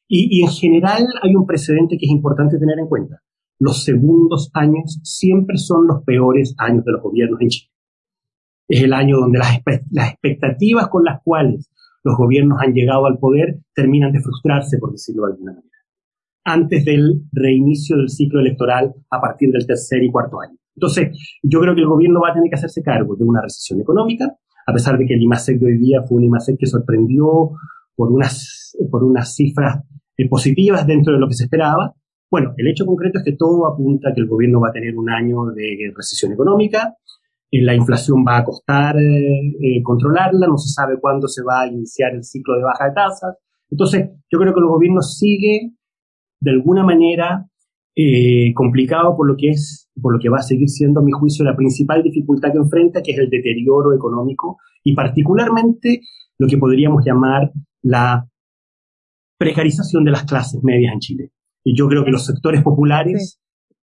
Y, 0.07 0.43
en 0.43 0.49
general 0.49 1.07
hay 1.23 1.35
un 1.35 1.45
precedente 1.45 1.97
que 1.97 2.05
es 2.05 2.11
importante 2.11 2.57
tener 2.59 2.77
en 2.79 2.87
cuenta. 2.87 3.21
Los 3.59 3.83
segundos 3.83 4.51
años 4.53 4.99
siempre 5.03 5.57
son 5.57 5.87
los 5.87 6.03
peores 6.03 6.53
años 6.57 6.85
de 6.85 6.91
los 6.91 7.01
gobiernos 7.01 7.41
en 7.41 7.49
Chile. 7.49 7.71
Es 8.67 8.83
el 8.83 8.93
año 8.93 9.17
donde 9.17 9.39
las, 9.39 9.59
las 9.91 10.11
expectativas 10.11 10.87
con 10.89 11.03
las 11.03 11.21
cuales 11.23 11.69
los 12.05 12.15
gobiernos 12.15 12.59
han 12.61 12.73
llegado 12.73 13.07
al 13.07 13.17
poder 13.17 13.59
terminan 13.73 14.11
de 14.13 14.21
frustrarse, 14.21 14.77
por 14.77 14.91
decirlo 14.91 15.25
de 15.25 15.33
alguna 15.33 15.53
manera, 15.53 15.77
antes 16.45 16.85
del 16.85 17.23
reinicio 17.33 17.97
del 17.97 18.09
ciclo 18.09 18.39
electoral 18.39 18.93
a 19.09 19.19
partir 19.19 19.51
del 19.51 19.65
tercer 19.65 20.03
y 20.03 20.11
cuarto 20.11 20.39
año. 20.39 20.55
Entonces, 20.75 21.17
yo 21.41 21.59
creo 21.59 21.73
que 21.73 21.81
el 21.81 21.87
gobierno 21.87 22.21
va 22.21 22.29
a 22.29 22.33
tener 22.33 22.49
que 22.49 22.55
hacerse 22.55 22.83
cargo 22.83 23.15
de 23.15 23.23
una 23.23 23.41
recesión 23.41 23.81
económica, 23.81 24.37
a 24.67 24.73
pesar 24.73 24.99
de 24.99 25.05
que 25.07 25.15
el 25.15 25.23
IMASEC 25.23 25.59
de 25.59 25.65
hoy 25.65 25.77
día 25.79 26.03
fue 26.03 26.17
un 26.17 26.25
IMASEC 26.25 26.59
que 26.59 26.67
sorprendió 26.67 27.51
por 27.95 28.11
unas, 28.11 28.77
por 28.91 29.03
unas 29.03 29.33
cifras 29.33 29.81
eh, 30.17 30.29
positivas 30.29 30.85
dentro 30.85 31.11
de 31.11 31.19
lo 31.19 31.27
que 31.27 31.33
se 31.33 31.45
esperaba. 31.45 31.95
Bueno, 32.29 32.53
el 32.57 32.67
hecho 32.67 32.85
concreto 32.85 33.19
es 33.19 33.25
que 33.25 33.35
todo 33.35 33.65
apunta 33.65 34.09
a 34.09 34.13
que 34.13 34.21
el 34.21 34.27
gobierno 34.27 34.59
va 34.59 34.69
a 34.69 34.73
tener 34.73 34.95
un 34.95 35.09
año 35.09 35.45
de 35.55 35.91
recesión 35.95 36.33
económica, 36.33 36.93
la 37.61 37.75
inflación 37.75 38.23
va 38.27 38.37
a 38.37 38.43
costar 38.43 38.95
eh, 38.97 39.81
controlarla, 39.83 40.47
no 40.47 40.57
se 40.57 40.69
sabe 40.69 40.99
cuándo 40.99 41.27
se 41.27 41.43
va 41.43 41.61
a 41.61 41.67
iniciar 41.67 42.13
el 42.13 42.23
ciclo 42.23 42.55
de 42.55 42.63
baja 42.63 42.85
de 42.85 42.93
tasas. 42.93 43.37
Entonces, 43.69 44.09
yo 44.31 44.39
creo 44.39 44.53
que 44.53 44.59
el 44.59 44.67
gobierno 44.67 45.01
sigue 45.01 45.71
de 46.39 46.51
alguna 46.51 46.83
manera 46.83 47.47
complicado 48.53 49.15
por 49.15 49.25
lo 49.25 49.37
que 49.37 49.51
es, 49.51 49.89
por 50.01 50.11
lo 50.11 50.19
que 50.19 50.27
va 50.27 50.39
a 50.39 50.41
seguir 50.41 50.67
siendo, 50.67 50.99
a 50.99 51.03
mi 51.03 51.13
juicio, 51.13 51.45
la 51.45 51.55
principal 51.55 52.03
dificultad 52.03 52.51
que 52.51 52.57
enfrenta, 52.57 53.01
que 53.01 53.11
es 53.11 53.17
el 53.17 53.29
deterioro 53.29 53.93
económico 53.93 54.57
y 54.83 54.93
particularmente 54.93 56.01
lo 56.37 56.47
que 56.47 56.57
podríamos 56.57 57.03
llamar 57.05 57.51
la 57.81 58.27
precarización 59.37 60.03
de 60.03 60.11
las 60.11 60.23
clases 60.23 60.63
medias 60.63 60.93
en 60.93 60.99
Chile. 60.99 61.31
Y 61.63 61.75
yo 61.75 61.87
creo 61.87 62.03
que 62.03 62.11
los 62.11 62.25
sectores 62.25 62.61
populares 62.61 63.39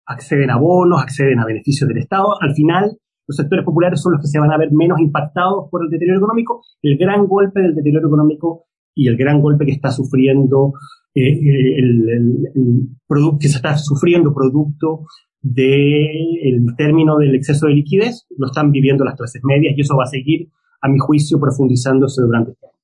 acceden 0.05 0.49
a 0.51 0.57
bonos, 0.57 1.01
acceden 1.01 1.39
a 1.39 1.45
beneficios 1.45 1.87
del 1.87 1.97
Estado. 1.97 2.41
Al 2.41 2.53
final, 2.53 2.97
los 3.27 3.35
sectores 3.35 3.65
populares 3.65 4.01
son 4.01 4.13
los 4.13 4.21
que 4.21 4.27
se 4.27 4.39
van 4.39 4.51
a 4.51 4.57
ver 4.57 4.71
menos 4.71 4.99
impactados 4.99 5.69
por 5.69 5.83
el 5.83 5.89
deterioro 5.89 6.19
económico. 6.19 6.61
El 6.81 6.97
gran 6.97 7.27
golpe 7.27 7.61
del 7.61 7.75
deterioro 7.75 8.07
económico 8.07 8.65
y 8.95 9.07
el 9.07 9.17
gran 9.17 9.41
golpe 9.41 9.65
que 9.65 9.73
está 9.73 9.91
sufriendo 9.91 10.73
eh, 11.13 11.77
el, 11.77 12.89
producto 13.07 13.39
que 13.39 13.49
se 13.49 13.57
está 13.57 13.77
sufriendo 13.77 14.33
producto 14.33 15.05
del 15.41 16.65
término 16.77 17.17
del 17.17 17.35
exceso 17.35 17.67
de 17.67 17.73
liquidez 17.73 18.25
lo 18.37 18.47
están 18.47 18.71
viviendo 18.71 19.03
las 19.03 19.15
clases 19.15 19.41
medias 19.43 19.73
y 19.77 19.81
eso 19.81 19.95
va 19.95 20.03
a 20.03 20.07
seguir, 20.07 20.49
a 20.81 20.89
mi 20.89 20.97
juicio, 20.97 21.39
profundizándose 21.39 22.21
durante 22.21 22.51
este 22.51 22.65
año 22.65 22.77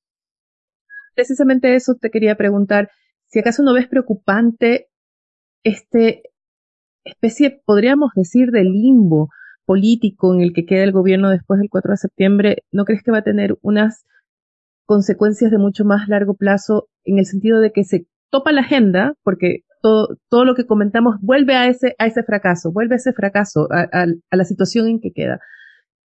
precisamente 1.14 1.74
eso 1.74 1.94
te 1.94 2.10
quería 2.10 2.36
preguntar, 2.36 2.90
si 3.26 3.38
acaso 3.38 3.62
no 3.62 3.72
ves 3.72 3.88
preocupante 3.88 4.88
este 5.62 6.22
especie, 7.04 7.62
podríamos 7.64 8.12
decir, 8.14 8.50
de 8.50 8.64
limbo 8.64 9.28
político 9.64 10.34
en 10.34 10.40
el 10.40 10.52
que 10.52 10.66
queda 10.66 10.84
el 10.84 10.92
gobierno 10.92 11.30
después 11.30 11.60
del 11.60 11.70
4 11.70 11.92
de 11.92 11.96
septiembre, 11.96 12.62
¿no 12.72 12.84
crees 12.84 13.02
que 13.02 13.10
va 13.10 13.18
a 13.18 13.24
tener 13.24 13.56
unas 13.62 14.04
consecuencias 14.86 15.50
de 15.50 15.58
mucho 15.58 15.84
más 15.84 16.08
largo 16.08 16.34
plazo 16.34 16.88
en 17.04 17.18
el 17.18 17.26
sentido 17.26 17.60
de 17.60 17.72
que 17.72 17.84
se 17.84 18.06
topa 18.30 18.52
la 18.52 18.62
agenda, 18.62 19.14
porque 19.22 19.60
todo, 19.80 20.16
todo 20.28 20.44
lo 20.44 20.54
que 20.54 20.66
comentamos 20.66 21.16
vuelve 21.20 21.54
a 21.54 21.68
ese, 21.68 21.94
a 21.98 22.06
ese 22.06 22.22
fracaso, 22.22 22.72
vuelve 22.72 22.94
a 22.94 22.96
ese 22.96 23.12
fracaso, 23.12 23.68
a, 23.70 24.06
la 24.30 24.44
situación 24.44 24.88
en 24.88 25.00
que 25.00 25.12
queda, 25.12 25.40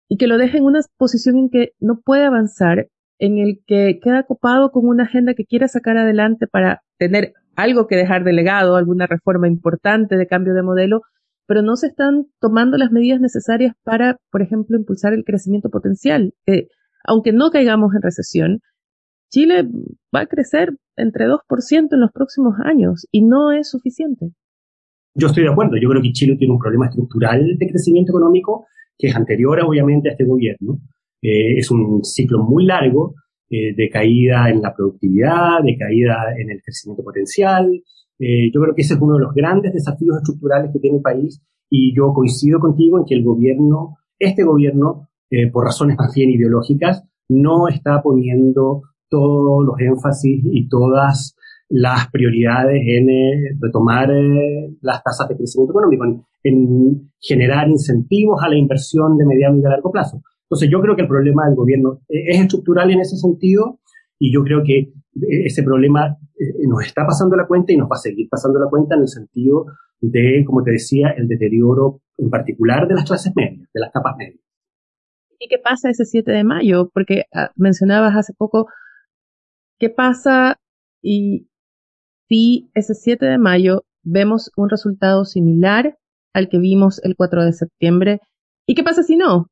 y 0.08 0.16
que 0.16 0.26
lo 0.26 0.38
deje 0.38 0.58
en 0.58 0.64
una 0.64 0.80
posición 0.96 1.36
en 1.36 1.50
que 1.50 1.72
no 1.80 2.00
puede 2.00 2.24
avanzar 2.24 2.88
en 3.18 3.38
el 3.38 3.60
que 3.66 3.98
queda 4.02 4.24
copado 4.24 4.70
con 4.70 4.86
una 4.86 5.04
agenda 5.04 5.34
que 5.34 5.46
quiera 5.46 5.68
sacar 5.68 5.96
adelante 5.96 6.46
para 6.46 6.82
tener 6.98 7.32
algo 7.56 7.86
que 7.86 7.96
dejar 7.96 8.24
de 8.24 8.32
legado, 8.32 8.76
alguna 8.76 9.06
reforma 9.06 9.48
importante 9.48 10.16
de 10.16 10.26
cambio 10.26 10.54
de 10.54 10.62
modelo, 10.62 11.02
pero 11.46 11.62
no 11.62 11.76
se 11.76 11.88
están 11.88 12.26
tomando 12.40 12.76
las 12.76 12.90
medidas 12.92 13.20
necesarias 13.20 13.74
para, 13.84 14.18
por 14.30 14.42
ejemplo, 14.42 14.76
impulsar 14.76 15.12
el 15.14 15.24
crecimiento 15.24 15.70
potencial. 15.70 16.34
aunque 17.04 17.32
no 17.32 17.50
caigamos 17.50 17.94
en 17.94 18.02
recesión, 18.02 18.60
Chile 19.30 19.68
va 20.14 20.20
a 20.20 20.26
crecer 20.26 20.76
entre 20.96 21.26
2% 21.26 21.88
en 21.92 22.00
los 22.00 22.12
próximos 22.12 22.54
años 22.64 23.06
y 23.10 23.22
no 23.22 23.52
es 23.52 23.70
suficiente. 23.70 24.32
Yo 25.14 25.28
estoy 25.28 25.44
de 25.44 25.50
acuerdo. 25.50 25.76
Yo 25.80 25.88
creo 25.88 26.02
que 26.02 26.12
Chile 26.12 26.36
tiene 26.36 26.52
un 26.52 26.58
problema 26.60 26.86
estructural 26.86 27.56
de 27.56 27.68
crecimiento 27.68 28.12
económico 28.12 28.66
que 28.98 29.08
es 29.08 29.16
anterior, 29.16 29.60
obviamente, 29.60 30.08
a 30.08 30.12
este 30.12 30.24
gobierno. 30.24 30.78
Eh, 31.22 31.58
es 31.58 31.70
un 31.70 32.04
ciclo 32.04 32.42
muy 32.42 32.64
largo 32.64 33.14
eh, 33.50 33.74
de 33.74 33.88
caída 33.90 34.48
en 34.50 34.60
la 34.60 34.74
productividad, 34.74 35.62
de 35.64 35.76
caída 35.76 36.34
en 36.36 36.50
el 36.50 36.62
crecimiento 36.62 37.02
potencial. 37.02 37.70
Eh, 38.18 38.50
yo 38.52 38.60
creo 38.60 38.74
que 38.74 38.82
ese 38.82 38.94
es 38.94 39.00
uno 39.00 39.14
de 39.14 39.24
los 39.24 39.34
grandes 39.34 39.72
desafíos 39.72 40.16
estructurales 40.16 40.70
que 40.72 40.78
tiene 40.78 40.96
el 40.98 41.02
país 41.02 41.42
y 41.68 41.94
yo 41.94 42.12
coincido 42.12 42.60
contigo 42.60 42.98
en 42.98 43.04
que 43.04 43.14
el 43.14 43.24
gobierno, 43.24 43.96
este 44.18 44.44
gobierno, 44.44 45.08
por 45.52 45.64
razones 45.64 45.96
más 45.98 46.14
bien 46.14 46.30
ideológicas, 46.30 47.02
no 47.28 47.68
está 47.68 48.00
poniendo 48.00 48.82
todos 49.08 49.64
los 49.64 49.80
énfasis 49.80 50.40
y 50.44 50.68
todas 50.68 51.36
las 51.68 52.08
prioridades 52.10 52.80
en 52.86 53.10
eh, 53.10 53.56
retomar 53.60 54.10
eh, 54.10 54.76
las 54.82 55.02
tasas 55.02 55.28
de 55.28 55.36
crecimiento 55.36 55.72
económico, 55.72 56.04
en, 56.42 57.10
generar 57.20 57.68
incentivos 57.68 58.40
a 58.42 58.48
la 58.48 58.56
inversión 58.56 59.16
de 59.16 59.26
mediano 59.26 59.58
y 59.58 59.62
de 59.62 59.68
largo 59.68 59.90
plazo. 59.90 60.22
Entonces 60.42 60.68
yo 60.70 60.80
creo 60.80 60.94
que 60.94 61.02
el 61.02 61.08
problema 61.08 61.46
del 61.46 61.56
gobierno 61.56 62.00
eh, 62.08 62.24
es 62.28 62.40
estructural 62.40 62.90
en 62.90 63.00
ese 63.00 63.16
sentido 63.16 63.80
y 64.18 64.32
yo 64.32 64.42
creo 64.42 64.62
que 64.64 64.92
ese 65.44 65.62
problema 65.62 66.16
nos 66.66 66.84
está 66.84 67.06
pasando 67.06 67.36
la 67.36 67.46
cuenta 67.46 67.72
y 67.72 67.76
nos 67.76 67.88
va 67.88 67.96
a 67.96 67.98
seguir 67.98 68.28
pasando 68.28 68.58
la 68.58 68.68
cuenta 68.68 68.94
en 68.94 69.02
el 69.02 69.08
sentido 69.08 69.66
de, 70.00 70.44
como 70.46 70.62
te 70.62 70.72
decía, 70.72 71.10
el 71.16 71.28
deterioro 71.28 72.00
en 72.18 72.30
particular 72.30 72.86
de 72.86 72.94
las 72.94 73.04
clases 73.04 73.32
medias, 73.34 73.68
de 73.72 73.80
las 73.80 73.90
capas 73.92 74.16
medias. 74.16 74.40
¿Y 75.38 75.48
qué 75.48 75.58
pasa 75.58 75.90
ese 75.90 76.04
7 76.04 76.30
de 76.30 76.44
mayo? 76.44 76.90
Porque 76.92 77.24
ah, 77.34 77.50
mencionabas 77.56 78.14
hace 78.16 78.32
poco, 78.34 78.68
¿qué 79.78 79.90
pasa 79.90 80.58
y 81.02 81.48
si 82.28 82.70
ese 82.74 82.94
7 82.94 83.24
de 83.24 83.38
mayo 83.38 83.84
vemos 84.02 84.50
un 84.56 84.70
resultado 84.70 85.24
similar 85.24 85.98
al 86.32 86.48
que 86.48 86.58
vimos 86.58 87.02
el 87.04 87.16
4 87.16 87.44
de 87.44 87.52
septiembre. 87.52 88.20
¿Y 88.66 88.74
qué 88.74 88.82
pasa 88.82 89.02
si 89.02 89.16
no? 89.16 89.48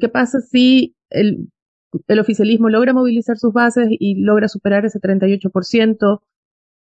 ¿Qué 0.00 0.08
pasa 0.08 0.40
si 0.40 0.94
el, 1.10 1.48
el 2.06 2.18
oficialismo 2.18 2.68
logra 2.68 2.92
movilizar 2.92 3.36
sus 3.36 3.52
bases 3.52 3.88
y 3.90 4.22
logra 4.22 4.48
superar 4.48 4.84
ese 4.84 5.00
38%? 5.00 6.20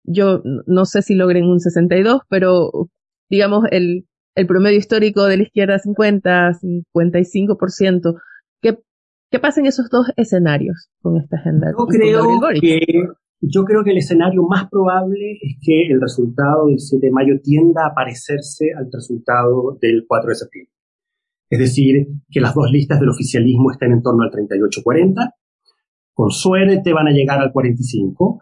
Yo 0.05 0.41
no 0.65 0.85
sé 0.85 1.01
si 1.01 1.15
logren 1.15 1.45
un 1.45 1.59
62, 1.59 2.21
pero 2.29 2.71
digamos 3.29 3.65
el, 3.71 4.05
el 4.35 4.47
promedio 4.47 4.77
histórico 4.77 5.25
de 5.25 5.37
la 5.37 5.43
izquierda 5.43 5.79
50, 5.79 6.51
55%. 6.61 8.15
¿Qué, 8.61 8.79
¿Qué 9.31 9.39
pasa 9.39 9.61
en 9.61 9.67
esos 9.67 9.89
dos 9.89 10.11
escenarios 10.17 10.89
con 11.01 11.17
esta 11.17 11.37
agenda? 11.37 11.71
Yo 11.71 11.85
creo 11.85 12.49
que 12.59 12.79
yo 13.45 13.65
creo 13.65 13.83
que 13.83 13.91
el 13.91 13.97
escenario 13.97 14.41
más 14.43 14.69
probable 14.69 15.37
es 15.41 15.57
que 15.61 15.87
el 15.91 15.99
resultado 15.99 16.67
del 16.67 16.79
7 16.79 17.07
de 17.07 17.11
mayo 17.11 17.33
tienda 17.43 17.87
a 17.87 17.93
parecerse 17.93 18.71
al 18.77 18.89
resultado 18.91 19.77
del 19.81 20.05
4 20.07 20.29
de 20.29 20.35
septiembre. 20.35 20.71
Es 21.53 21.59
decir, 21.59 22.07
que 22.31 22.41
las 22.41 22.55
dos 22.55 22.71
listas 22.71 22.99
del 22.99 23.09
oficialismo 23.09 23.69
estén 23.69 23.91
en 23.91 24.01
torno 24.01 24.23
al 24.23 24.31
38-40, 24.31 25.33
con 26.11 26.31
suerte 26.31 26.93
van 26.93 27.07
a 27.07 27.11
llegar 27.11 27.39
al 27.39 27.51
45, 27.51 28.41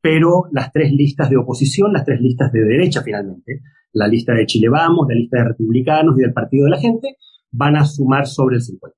pero 0.00 0.44
las 0.52 0.70
tres 0.70 0.92
listas 0.92 1.28
de 1.28 1.38
oposición, 1.38 1.92
las 1.92 2.04
tres 2.04 2.20
listas 2.20 2.52
de 2.52 2.60
derecha 2.60 3.02
finalmente, 3.02 3.62
la 3.92 4.06
lista 4.06 4.32
de 4.32 4.46
Chile 4.46 4.68
Vamos, 4.68 5.08
la 5.08 5.16
lista 5.16 5.38
de 5.38 5.48
republicanos 5.48 6.14
y 6.16 6.20
del 6.20 6.32
Partido 6.32 6.66
de 6.66 6.70
la 6.70 6.78
Gente, 6.78 7.16
van 7.50 7.74
a 7.74 7.84
sumar 7.84 8.28
sobre 8.28 8.54
el 8.54 8.62
50 8.62 8.96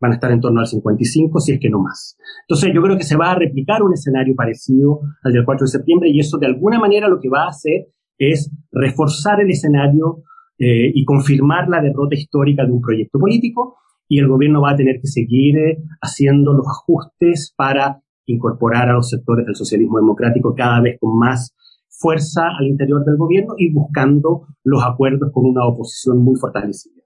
van 0.00 0.12
a 0.12 0.14
estar 0.14 0.30
en 0.30 0.40
torno 0.40 0.60
al 0.60 0.66
55, 0.66 1.40
si 1.40 1.52
es 1.52 1.60
que 1.60 1.70
no 1.70 1.80
más. 1.80 2.16
Entonces 2.48 2.72
yo 2.72 2.82
creo 2.82 2.96
que 2.96 3.04
se 3.04 3.16
va 3.16 3.32
a 3.32 3.34
replicar 3.36 3.82
un 3.82 3.94
escenario 3.94 4.34
parecido 4.36 5.00
al 5.24 5.32
del 5.32 5.44
4 5.44 5.64
de 5.64 5.70
septiembre 5.70 6.10
y 6.10 6.20
eso 6.20 6.38
de 6.38 6.46
alguna 6.46 6.78
manera 6.78 7.08
lo 7.08 7.18
que 7.20 7.28
va 7.28 7.44
a 7.44 7.48
hacer 7.48 7.86
es 8.18 8.50
reforzar 8.70 9.40
el 9.40 9.50
escenario 9.50 10.22
eh, 10.64 10.92
y 10.94 11.04
confirmar 11.04 11.68
la 11.68 11.82
derrota 11.82 12.14
histórica 12.14 12.64
de 12.64 12.70
un 12.70 12.80
proyecto 12.80 13.18
político 13.18 13.78
y 14.06 14.20
el 14.20 14.28
gobierno 14.28 14.60
va 14.60 14.70
a 14.70 14.76
tener 14.76 15.00
que 15.00 15.08
seguir 15.08 15.58
eh, 15.58 15.78
haciendo 16.00 16.52
los 16.52 16.68
ajustes 16.68 17.52
para 17.56 18.00
incorporar 18.26 18.88
a 18.88 18.92
los 18.92 19.10
sectores 19.10 19.44
del 19.44 19.56
socialismo 19.56 19.98
democrático 19.98 20.54
cada 20.54 20.80
vez 20.80 20.98
con 21.00 21.18
más 21.18 21.52
fuerza 21.88 22.42
al 22.56 22.68
interior 22.68 23.04
del 23.04 23.16
gobierno 23.16 23.54
y 23.58 23.72
buscando 23.72 24.46
los 24.62 24.84
acuerdos 24.84 25.32
con 25.32 25.46
una 25.46 25.66
oposición 25.66 26.22
muy 26.22 26.36
fortalecida. 26.36 27.02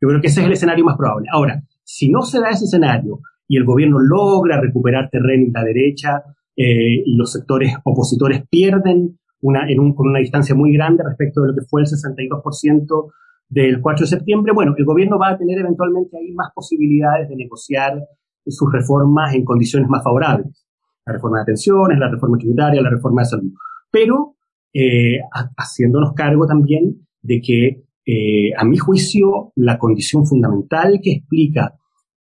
Yo 0.00 0.08
creo 0.08 0.20
que 0.20 0.28
ese 0.28 0.42
es 0.42 0.46
el 0.46 0.52
escenario 0.52 0.84
más 0.84 0.96
probable. 0.96 1.26
Ahora, 1.32 1.64
si 1.82 2.10
no 2.10 2.22
se 2.22 2.38
da 2.38 2.50
ese 2.50 2.66
escenario 2.66 3.18
y 3.48 3.56
el 3.56 3.64
gobierno 3.64 3.98
logra 3.98 4.60
recuperar 4.60 5.10
terreno 5.10 5.46
y 5.48 5.50
la 5.50 5.64
derecha 5.64 6.22
eh, 6.56 7.02
y 7.04 7.16
los 7.16 7.32
sectores 7.32 7.74
opositores 7.82 8.44
pierden 8.48 9.18
un, 9.44 9.94
con 9.94 10.08
una 10.08 10.18
distancia 10.18 10.54
muy 10.54 10.72
grande 10.72 11.04
respecto 11.04 11.42
de 11.42 11.48
lo 11.48 11.54
que 11.54 11.66
fue 11.68 11.82
el 11.82 11.86
62% 11.86 13.12
del 13.48 13.80
4 13.80 14.04
de 14.04 14.08
septiembre, 14.08 14.52
bueno, 14.54 14.74
el 14.76 14.84
gobierno 14.84 15.18
va 15.18 15.30
a 15.30 15.38
tener 15.38 15.58
eventualmente 15.58 16.16
ahí 16.16 16.32
más 16.32 16.48
posibilidades 16.54 17.28
de 17.28 17.36
negociar 17.36 18.02
sus 18.46 18.72
reformas 18.72 19.34
en 19.34 19.44
condiciones 19.44 19.88
más 19.88 20.02
favorables. 20.02 20.66
La 21.06 21.12
reforma 21.12 21.40
de 21.40 21.44
pensiones, 21.44 21.98
la 21.98 22.10
reforma 22.10 22.38
tributaria, 22.38 22.80
la 22.80 22.90
reforma 22.90 23.22
de 23.22 23.26
salud. 23.26 23.52
Pero 23.90 24.36
eh, 24.72 25.20
haciéndonos 25.56 26.14
cargo 26.14 26.46
también 26.46 27.06
de 27.22 27.40
que 27.40 27.84
eh, 28.06 28.52
a 28.56 28.64
mi 28.64 28.76
juicio, 28.76 29.52
la 29.56 29.78
condición 29.78 30.26
fundamental 30.26 31.00
que 31.02 31.12
explica 31.12 31.74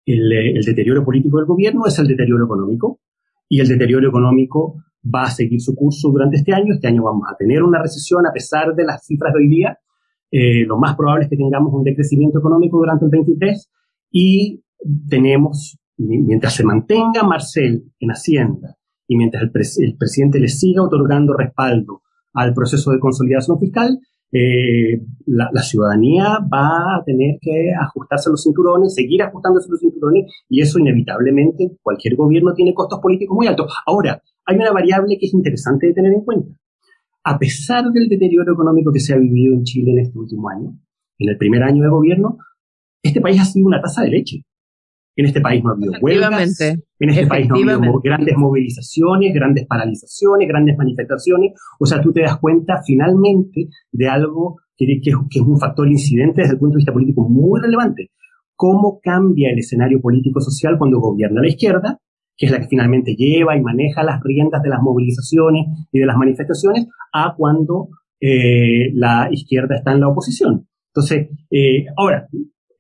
el, 0.06 0.62
deterioro 0.66 1.04
político 1.04 1.38
del 1.38 1.46
gobierno 1.46 1.86
es 1.86 1.98
el 2.00 2.08
deterioro 2.08 2.46
económico. 2.46 3.00
Y 3.50 3.60
el 3.60 3.68
deterioro 3.68 4.08
económico 4.08 4.84
va 5.04 5.24
a 5.24 5.32
seguir 5.32 5.62
su 5.62 5.76
curso 5.76 6.10
durante 6.10 6.38
este 6.38 6.54
año. 6.54 6.74
Este 6.74 6.88
año 6.88 7.04
vamos 7.04 7.24
a 7.32 7.36
tener 7.38 7.64
una 7.64 7.82
recesión 7.82 8.26
a 8.26 8.32
pesar 8.32 8.74
de 8.76 8.86
las 8.86 9.06
cifras 9.06 9.34
de 9.34 9.40
hoy 9.40 9.50
día. 9.50 9.78
Eh, 10.32 10.66
lo 10.66 10.78
más 10.78 10.96
probable 10.96 11.26
es 11.26 11.30
que 11.30 11.38
tengamos 11.38 11.74
un 11.74 11.84
decrecimiento 11.84 12.40
económico 12.40 12.78
durante 12.78 13.06
el 13.06 13.12
23 13.12 13.70
y 14.12 14.64
tenemos, 15.08 15.78
mientras 15.98 16.56
se 16.56 16.64
mantenga 16.64 17.24
Marcel 17.24 17.84
en 18.00 18.10
Hacienda 18.10 18.78
y 19.08 19.16
mientras 19.18 19.44
el, 19.44 19.52
el 19.86 19.98
presidente 19.98 20.40
le 20.40 20.48
siga 20.48 20.84
otorgando 20.84 21.34
respaldo 21.34 22.02
al 22.34 22.54
proceso 22.54 22.92
de 22.92 23.00
consolidación 23.00 23.60
fiscal, 23.60 24.00
eh, 24.36 25.00
la, 25.28 25.62
ciudadanía 25.62 26.40
va 26.52 26.98
a 26.98 27.04
tener 27.06 27.38
que 27.40 27.72
ajustarse 27.80 28.32
los 28.32 28.42
cinturones, 28.42 28.96
seguir 28.96 29.22
ajustándose 29.22 29.70
los 29.70 29.80
cinturones, 29.80 30.26
y 30.50 30.62
eso 30.62 30.80
inevitablemente, 30.80 31.78
cualquier 31.84 32.16
gobierno 32.16 32.54
tiene 32.54 32.74
costos 32.74 33.00
políticos 33.00 33.36
muy 33.36 33.46
altos. 33.46 33.72
Ahora, 33.86 34.22
hay 34.46 34.56
una 34.58 34.72
variable 34.72 35.18
que 35.20 35.28
es 35.28 35.34
interesante 35.34 35.88
de 35.88 35.94
tener 35.94 36.14
en 36.14 36.22
cuenta. 36.22 36.50
A 37.24 37.38
pesar 37.38 37.92
del 37.92 38.10
deterioro 38.10 38.54
económico 38.54 38.92
que 38.92 39.00
se 39.00 39.14
ha 39.14 39.18
vivido 39.18 39.54
en 39.54 39.64
Chile 39.64 39.92
en 39.92 40.00
este 40.00 40.18
último 40.18 40.50
año, 40.50 40.80
en 41.20 41.30
el 41.30 41.38
primer 41.38 41.62
año 41.62 41.84
de 41.84 41.90
gobierno, 41.90 42.38
este 43.04 43.22
país 43.22 43.40
ha 43.40 43.46
sido 43.46 43.68
una 43.68 43.82
tasa 43.82 44.02
de 44.02 44.10
leche. 44.10 44.44
En 45.16 45.26
este 45.26 45.42
país 45.42 45.64
no 45.64 45.70
ha 45.70 45.74
habido 45.74 45.94
huelgas, 46.02 46.60
en 47.00 47.10
este 47.10 47.28
país 47.28 47.48
no 47.48 47.56
ha 47.56 47.74
habido 47.74 48.00
grandes 48.04 48.36
movilizaciones, 48.36 49.34
grandes 49.34 49.68
paralizaciones, 49.68 50.48
grandes 50.48 50.76
manifestaciones. 50.76 51.54
O 51.80 51.86
sea, 51.86 52.02
tú 52.02 52.12
te 52.12 52.22
das 52.22 52.38
cuenta 52.38 52.82
finalmente 52.86 53.68
de 53.92 54.08
algo 54.08 54.58
que, 54.76 55.00
que, 55.04 55.12
es 55.12 55.42
un 55.42 55.60
factor 55.60 55.88
incidente 55.88 56.42
desde 56.42 56.54
el 56.54 56.60
punto 56.60 56.74
de 56.74 56.78
vista 56.78 56.94
político 56.94 57.30
muy 57.30 57.62
relevante. 57.62 58.10
¿Cómo 58.56 59.00
cambia 59.02 59.52
el 59.52 59.60
escenario 59.60 60.02
político-social 60.02 60.78
cuando 60.78 61.00
gobierna 61.00 61.42
la 61.42 61.50
izquierda, 61.50 62.00
que 62.36 62.48
es 62.48 62.52
la 62.52 62.60
que 62.60 62.68
finalmente 62.68 63.16
lleva 63.16 63.56
y 63.56 63.62
maneja 63.62 64.04
las 64.04 64.20
riendas 64.24 64.64
de 64.64 64.70
las 64.70 64.82
movilizaciones 64.82 65.68
y 65.92 66.00
de 66.00 66.06
las 66.06 66.18
manifestaciones, 66.18 66.88
a 67.14 67.36
cuando 67.38 67.90
eh, 68.20 68.92
la 68.94 69.28
izquierda 69.32 69.76
está 69.76 69.92
en 69.92 70.00
la 70.00 70.08
oposición? 70.08 70.68
Entonces, 70.96 71.30
eh, 71.52 71.86
ahora, 71.98 72.28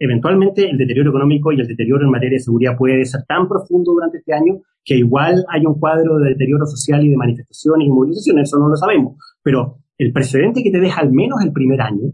eventualmente 0.04 0.70
el 0.70 0.78
deterioro 0.78 1.12
económico 1.12 1.52
y 1.52 1.60
el 1.60 1.68
deterioro 1.68 2.04
en 2.04 2.12
materia 2.12 2.38
de 2.38 2.44
seguridad 2.44 2.78
puede 2.78 3.06
ser 3.06 3.24
tan 3.28 3.48
profundo 3.48 3.94
durante 3.94 4.18
este 4.18 4.34
año 4.34 4.62
que 4.84 4.96
igual 4.96 5.46
hay 5.50 5.66
un 5.66 5.80
cuadro 5.80 6.18
de 6.18 6.30
deterioro 6.30 6.66
social 6.66 7.06
y 7.06 7.10
de 7.10 7.18
manifestaciones 7.18 7.88
y 7.88 7.92
movilizaciones, 7.92 8.50
eso 8.50 8.60
no 8.60 8.68
lo 8.68 8.76
sabemos, 8.76 9.16
pero 9.42 9.78
el 9.98 10.12
precedente 10.12 10.62
que 10.64 10.72
te 10.72 10.80
deja 10.80 11.02
al 11.02 11.12
menos 11.12 11.40
el 11.44 11.54
primer 11.54 11.82
año 11.82 12.12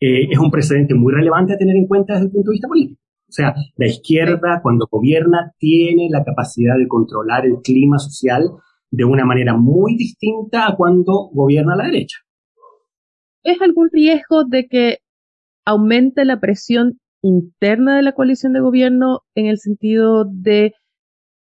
eh, 0.00 0.28
es 0.30 0.38
un 0.38 0.50
precedente 0.50 0.94
muy 0.94 1.12
relevante 1.12 1.54
a 1.54 1.58
tener 1.58 1.76
en 1.76 1.86
cuenta 1.86 2.14
desde 2.14 2.26
el 2.26 2.32
punto 2.32 2.50
de 2.50 2.54
vista 2.54 2.68
político. 2.68 3.00
O 3.28 3.32
sea, 3.32 3.54
la 3.76 3.86
izquierda 3.86 4.60
cuando 4.60 4.88
gobierna 4.90 5.52
tiene 5.58 6.08
la 6.10 6.24
capacidad 6.24 6.76
de 6.76 6.88
controlar 6.88 7.46
el 7.46 7.58
clima 7.62 7.98
social 7.98 8.50
de 8.90 9.04
una 9.04 9.24
manera 9.24 9.56
muy 9.56 9.94
distinta 9.96 10.66
a 10.66 10.74
cuando 10.74 11.30
gobierna 11.32 11.76
la 11.76 11.84
derecha. 11.84 12.18
¿Es 13.44 13.60
algún 13.62 13.88
riesgo 13.92 14.44
de 14.44 14.66
que 14.66 14.98
aumente 15.64 16.24
la 16.24 16.40
presión 16.40 16.98
interna 17.22 17.96
de 17.96 18.02
la 18.02 18.12
coalición 18.12 18.52
de 18.52 18.60
gobierno 18.60 19.20
en 19.34 19.46
el 19.46 19.58
sentido 19.58 20.24
de 20.24 20.74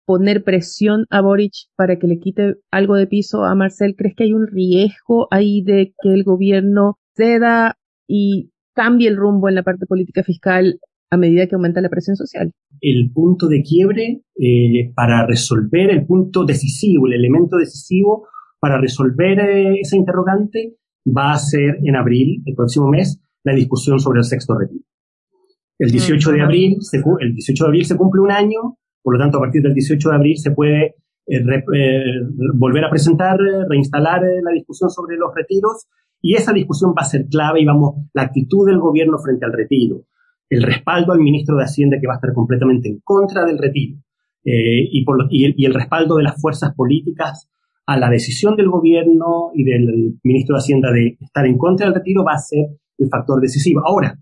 poner 0.05 0.42
presión 0.42 1.07
a 1.11 1.20
Boric 1.20 1.53
para 1.77 1.98
que 1.98 2.07
le 2.07 2.18
quite 2.18 2.55
algo 2.70 2.96
de 2.96 3.07
piso 3.07 3.44
a 3.44 3.55
Marcel? 3.55 3.94
¿Crees 3.96 4.14
que 4.16 4.25
hay 4.25 4.33
un 4.33 4.46
riesgo 4.46 5.29
ahí 5.31 5.62
de 5.62 5.94
que 6.03 6.12
el 6.12 6.25
gobierno 6.25 6.98
ceda 7.14 7.77
y 8.09 8.51
cambie 8.75 9.09
el 9.09 9.16
rumbo 9.16 9.48
en 9.48 9.55
la 9.55 9.62
parte 9.62 9.87
política 9.87 10.22
fiscal 10.22 10.81
a 11.12 11.18
medida 11.18 11.46
que 11.46 11.55
aumenta 11.55 11.83
la 11.83 11.90
presión 11.90 12.16
social. 12.16 12.53
El 12.81 13.11
punto 13.12 13.46
de 13.46 13.62
quiebre 13.62 14.22
eh, 14.35 14.92
para 14.94 15.27
resolver 15.27 15.90
el 15.90 16.07
punto 16.07 16.44
decisivo, 16.46 17.07
el 17.07 17.12
elemento 17.12 17.59
decisivo 17.59 18.27
para 18.59 18.81
resolver 18.81 19.38
eh, 19.40 19.81
esa 19.81 19.96
interrogante 19.96 20.77
va 21.07 21.33
a 21.33 21.38
ser 21.38 21.81
en 21.85 21.96
abril, 21.96 22.42
el 22.46 22.55
próximo 22.55 22.88
mes, 22.88 23.20
la 23.44 23.55
discusión 23.55 24.01
sobre 24.01 24.20
el 24.20 24.25
sexto 24.25 24.57
retiro. 24.59 24.85
El 25.83 25.90
18 25.90 26.31
mm, 26.31 26.35
de 26.35 26.40
abril, 26.42 26.77
se, 26.81 27.03
el 27.21 27.35
18 27.35 27.64
de 27.64 27.68
abril 27.68 27.85
se 27.85 27.97
cumple 27.97 28.21
un 28.21 28.31
año, 28.31 28.79
por 29.03 29.14
lo 29.14 29.21
tanto, 29.21 29.38
a 29.38 29.40
partir 29.40 29.62
del 29.62 29.75
18 29.75 30.11
de 30.11 30.14
abril 30.14 30.38
se 30.38 30.53
puede 30.53 30.95
eh, 31.27 31.42
eh, 31.45 32.03
volver 32.55 32.85
a 32.85 32.90
presentar, 32.90 33.35
eh, 33.40 33.64
reinstalar 33.68 34.23
la 34.45 34.53
discusión 34.53 34.90
sobre 34.90 35.16
los 35.16 35.35
retiros 35.35 35.88
y 36.21 36.35
esa 36.37 36.53
discusión 36.53 36.92
va 36.97 37.03
a 37.03 37.07
ser 37.07 37.27
clave 37.27 37.62
y 37.62 37.64
vamos, 37.64 37.97
la 38.14 38.23
actitud 38.23 38.64
del 38.64 38.79
gobierno 38.79 39.18
frente 39.18 39.45
al 39.45 39.53
retiro, 39.53 40.05
el 40.49 40.62
respaldo 40.62 41.12
al 41.12 41.18
ministro 41.18 41.57
de 41.57 41.64
Hacienda 41.64 41.99
que 42.01 42.07
va 42.07 42.14
a 42.14 42.16
estar 42.18 42.33
completamente 42.33 42.88
en 42.88 43.01
contra 43.03 43.45
del 43.45 43.59
retiro 43.59 43.99
y, 44.45 45.05
por 45.05 45.27
y, 45.31 45.64
el, 45.64 45.75
respaldo 45.75 46.16
de 46.16 46.25
las 46.25 46.40
fuerzas 46.40 46.75
políticas 46.77 47.49
a 47.87 47.97
la 47.97 48.09
decisión 48.09 48.55
del 48.55 48.68
gobierno 48.68 49.51
y 49.55 49.64
del 49.64 50.14
ministro 50.23 50.55
de 50.55 50.61
Hacienda 50.61 50.92
de 50.92 51.16
estar 51.21 51.45
en 51.45 51.59
contra 51.59 51.87
del 51.87 51.95
retiro 51.97 52.25
va 52.25 52.35
a 52.35 52.38
ser 52.38 52.66
el 52.99 53.09
factor 53.09 53.40
decisivo. 53.40 53.83
Ahora, 53.85 54.16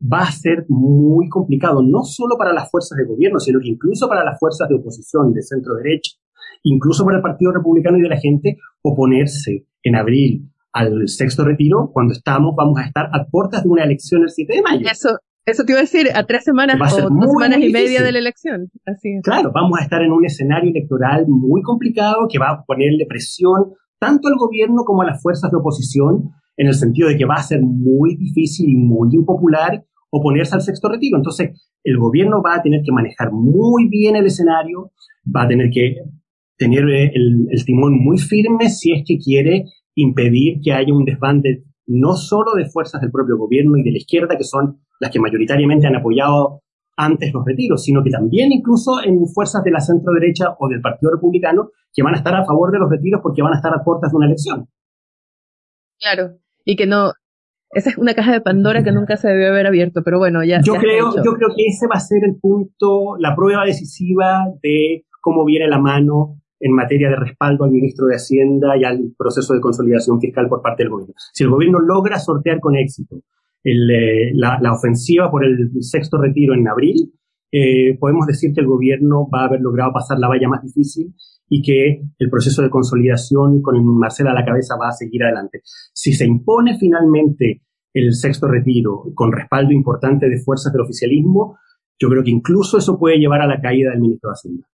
va 0.00 0.22
a 0.22 0.32
ser 0.32 0.64
muy 0.68 1.28
complicado, 1.28 1.82
no 1.82 2.02
solo 2.04 2.36
para 2.38 2.52
las 2.52 2.70
fuerzas 2.70 2.96
de 2.96 3.04
gobierno, 3.04 3.38
sino 3.38 3.60
que 3.60 3.68
incluso 3.68 4.08
para 4.08 4.24
las 4.24 4.38
fuerzas 4.38 4.68
de 4.68 4.76
oposición 4.76 5.32
de 5.32 5.42
centro 5.42 5.74
derecha, 5.74 6.12
incluso 6.62 7.04
para 7.04 7.18
el 7.18 7.22
Partido 7.22 7.52
Republicano 7.52 7.98
y 7.98 8.02
de 8.02 8.08
la 8.08 8.18
gente, 8.18 8.56
oponerse 8.82 9.66
en 9.82 9.96
abril 9.96 10.50
al 10.72 11.08
sexto 11.08 11.44
retiro 11.44 11.90
cuando 11.92 12.12
estamos, 12.12 12.54
vamos 12.56 12.78
a 12.78 12.86
estar 12.86 13.06
a 13.12 13.26
puertas 13.26 13.62
de 13.62 13.68
una 13.68 13.84
elección 13.84 14.22
el 14.22 14.30
7 14.30 14.54
de 14.54 14.62
mayo. 14.62 14.88
Eso, 14.90 15.18
eso 15.44 15.64
te 15.64 15.72
iba 15.72 15.80
a 15.80 15.82
decir, 15.82 16.08
a 16.14 16.24
tres 16.24 16.44
semanas 16.44 16.76
o 16.94 17.08
dos 17.08 17.32
semanas 17.32 17.58
y 17.60 17.70
media 17.70 18.02
de 18.02 18.12
la 18.12 18.18
elección. 18.18 18.70
Así 18.86 19.16
es. 19.16 19.22
Claro, 19.22 19.50
vamos 19.52 19.78
a 19.80 19.82
estar 19.82 20.02
en 20.02 20.12
un 20.12 20.24
escenario 20.24 20.70
electoral 20.70 21.26
muy 21.28 21.62
complicado 21.62 22.26
que 22.30 22.38
va 22.38 22.50
a 22.50 22.64
ponerle 22.64 23.04
presión 23.06 23.74
tanto 23.98 24.28
al 24.28 24.34
gobierno 24.38 24.84
como 24.84 25.02
a 25.02 25.06
las 25.06 25.20
fuerzas 25.22 25.50
de 25.50 25.58
oposición, 25.58 26.30
en 26.56 26.66
el 26.68 26.74
sentido 26.74 27.08
de 27.08 27.16
que 27.16 27.26
va 27.26 27.34
a 27.34 27.42
ser 27.42 27.60
muy 27.62 28.16
difícil 28.16 28.68
y 28.70 28.76
muy 28.76 29.08
impopular 29.12 29.84
oponerse 30.10 30.54
al 30.54 30.62
sexto 30.62 30.88
retiro. 30.88 31.16
Entonces, 31.16 31.50
el 31.82 31.98
gobierno 31.98 32.42
va 32.42 32.56
a 32.56 32.62
tener 32.62 32.82
que 32.84 32.92
manejar 32.92 33.32
muy 33.32 33.88
bien 33.88 34.16
el 34.16 34.26
escenario, 34.26 34.92
va 35.24 35.44
a 35.44 35.48
tener 35.48 35.70
que 35.70 35.96
tener 36.56 36.88
eh, 36.90 37.12
el, 37.14 37.64
timón 37.64 37.94
muy 37.98 38.18
firme 38.18 38.68
si 38.68 38.92
es 38.92 39.02
que 39.06 39.16
quiere 39.18 39.64
impedir 39.94 40.60
que 40.62 40.72
haya 40.72 40.92
un 40.92 41.04
desbande 41.04 41.64
no 41.86 42.14
solo 42.14 42.52
de 42.54 42.66
fuerzas 42.66 43.00
del 43.00 43.10
propio 43.10 43.38
gobierno 43.38 43.76
y 43.78 43.82
de 43.82 43.92
la 43.92 43.98
izquierda, 43.98 44.36
que 44.36 44.44
son 44.44 44.78
las 45.00 45.10
que 45.10 45.18
mayoritariamente 45.18 45.86
han 45.86 45.96
apoyado 45.96 46.62
antes 46.96 47.32
los 47.32 47.44
retiros, 47.46 47.82
sino 47.82 48.02
que 48.02 48.10
también 48.10 48.52
incluso 48.52 49.02
en 49.02 49.26
fuerzas 49.26 49.64
de 49.64 49.70
la 49.70 49.80
centro 49.80 50.12
derecha 50.12 50.54
o 50.58 50.68
del 50.68 50.82
Partido 50.82 51.12
Republicano 51.12 51.70
que 51.92 52.02
van 52.02 52.14
a 52.14 52.18
estar 52.18 52.34
a 52.34 52.44
favor 52.44 52.70
de 52.70 52.78
los 52.78 52.90
retiros 52.90 53.20
porque 53.22 53.42
van 53.42 53.54
a 53.54 53.56
estar 53.56 53.72
a 53.74 53.82
puertas 53.82 54.12
de 54.12 54.16
una 54.16 54.26
elección. 54.26 54.68
Claro, 55.98 56.38
y 56.64 56.76
que 56.76 56.86
no, 56.86 57.12
esa 57.72 57.90
es 57.90 57.98
una 57.98 58.14
caja 58.14 58.32
de 58.32 58.40
Pandora 58.40 58.82
que 58.82 58.92
nunca 58.92 59.16
se 59.16 59.28
debió 59.28 59.48
haber 59.48 59.66
abierto, 59.66 60.02
pero 60.04 60.18
bueno, 60.18 60.42
ya. 60.44 60.60
Yo 60.62 60.74
creo, 60.74 61.14
yo 61.16 61.32
creo 61.34 61.48
que 61.56 61.66
ese 61.66 61.86
va 61.86 61.96
a 61.96 62.00
ser 62.00 62.24
el 62.24 62.36
punto, 62.36 63.16
la 63.18 63.36
prueba 63.36 63.64
decisiva 63.64 64.46
de 64.62 65.04
cómo 65.20 65.44
viene 65.44 65.68
la 65.68 65.78
mano 65.78 66.40
en 66.58 66.72
materia 66.72 67.08
de 67.08 67.16
respaldo 67.16 67.64
al 67.64 67.70
ministro 67.70 68.06
de 68.06 68.16
Hacienda 68.16 68.76
y 68.76 68.84
al 68.84 69.12
proceso 69.16 69.54
de 69.54 69.60
consolidación 69.60 70.20
fiscal 70.20 70.48
por 70.48 70.62
parte 70.62 70.82
del 70.82 70.90
gobierno. 70.90 71.14
Si 71.32 71.44
el 71.44 71.50
gobierno 71.50 71.78
logra 71.78 72.18
sortear 72.18 72.60
con 72.60 72.76
éxito 72.76 73.22
eh, 73.64 74.32
la, 74.34 74.72
ofensiva 74.72 75.30
por 75.30 75.44
el 75.44 75.70
sexto 75.80 76.18
retiro 76.18 76.54
en 76.54 76.68
abril, 76.68 77.12
eh, 77.52 77.96
podemos 77.98 78.26
decir 78.26 78.52
que 78.52 78.60
el 78.60 78.66
gobierno 78.66 79.28
va 79.32 79.42
a 79.42 79.46
haber 79.46 79.60
logrado 79.60 79.92
pasar 79.92 80.18
la 80.18 80.28
valla 80.28 80.48
más 80.48 80.62
difícil 80.62 81.14
y 81.52 81.62
que 81.62 82.00
el 82.16 82.30
proceso 82.30 82.62
de 82.62 82.70
consolidación 82.70 83.60
con 83.60 83.84
Marcela 83.98 84.30
a 84.30 84.34
la 84.34 84.44
cabeza 84.44 84.76
va 84.80 84.88
a 84.88 84.92
seguir 84.92 85.24
adelante. 85.24 85.60
Si 85.92 86.12
se 86.12 86.24
impone 86.24 86.78
finalmente 86.78 87.62
el 87.92 88.14
sexto 88.14 88.46
retiro 88.46 89.02
con 89.14 89.32
respaldo 89.32 89.72
importante 89.72 90.28
de 90.28 90.38
fuerzas 90.38 90.72
del 90.72 90.82
oficialismo, 90.82 91.58
yo 91.98 92.08
creo 92.08 92.22
que 92.22 92.30
incluso 92.30 92.78
eso 92.78 92.98
puede 92.98 93.18
llevar 93.18 93.42
a 93.42 93.48
la 93.48 93.60
caída 93.60 93.90
del 93.90 94.00
ministro 94.00 94.30
de 94.30 94.34
Hacienda. 94.34 94.66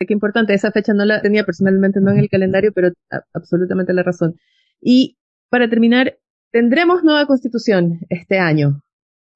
Qué 0.00 0.12
importante, 0.12 0.54
esa 0.54 0.72
fecha 0.72 0.92
no 0.92 1.04
la 1.04 1.22
tenía 1.22 1.44
personalmente, 1.44 2.00
no 2.00 2.10
en 2.10 2.18
el 2.18 2.28
calendario, 2.28 2.72
pero 2.74 2.90
absolutamente 3.32 3.92
la 3.92 4.02
razón. 4.02 4.34
Y 4.80 5.18
para 5.50 5.68
terminar, 5.68 6.18
¿tendremos 6.50 7.04
nueva 7.04 7.26
constitución 7.26 8.00
este 8.08 8.38
año 8.38 8.82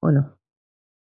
o 0.01 0.11
no? 0.11 0.37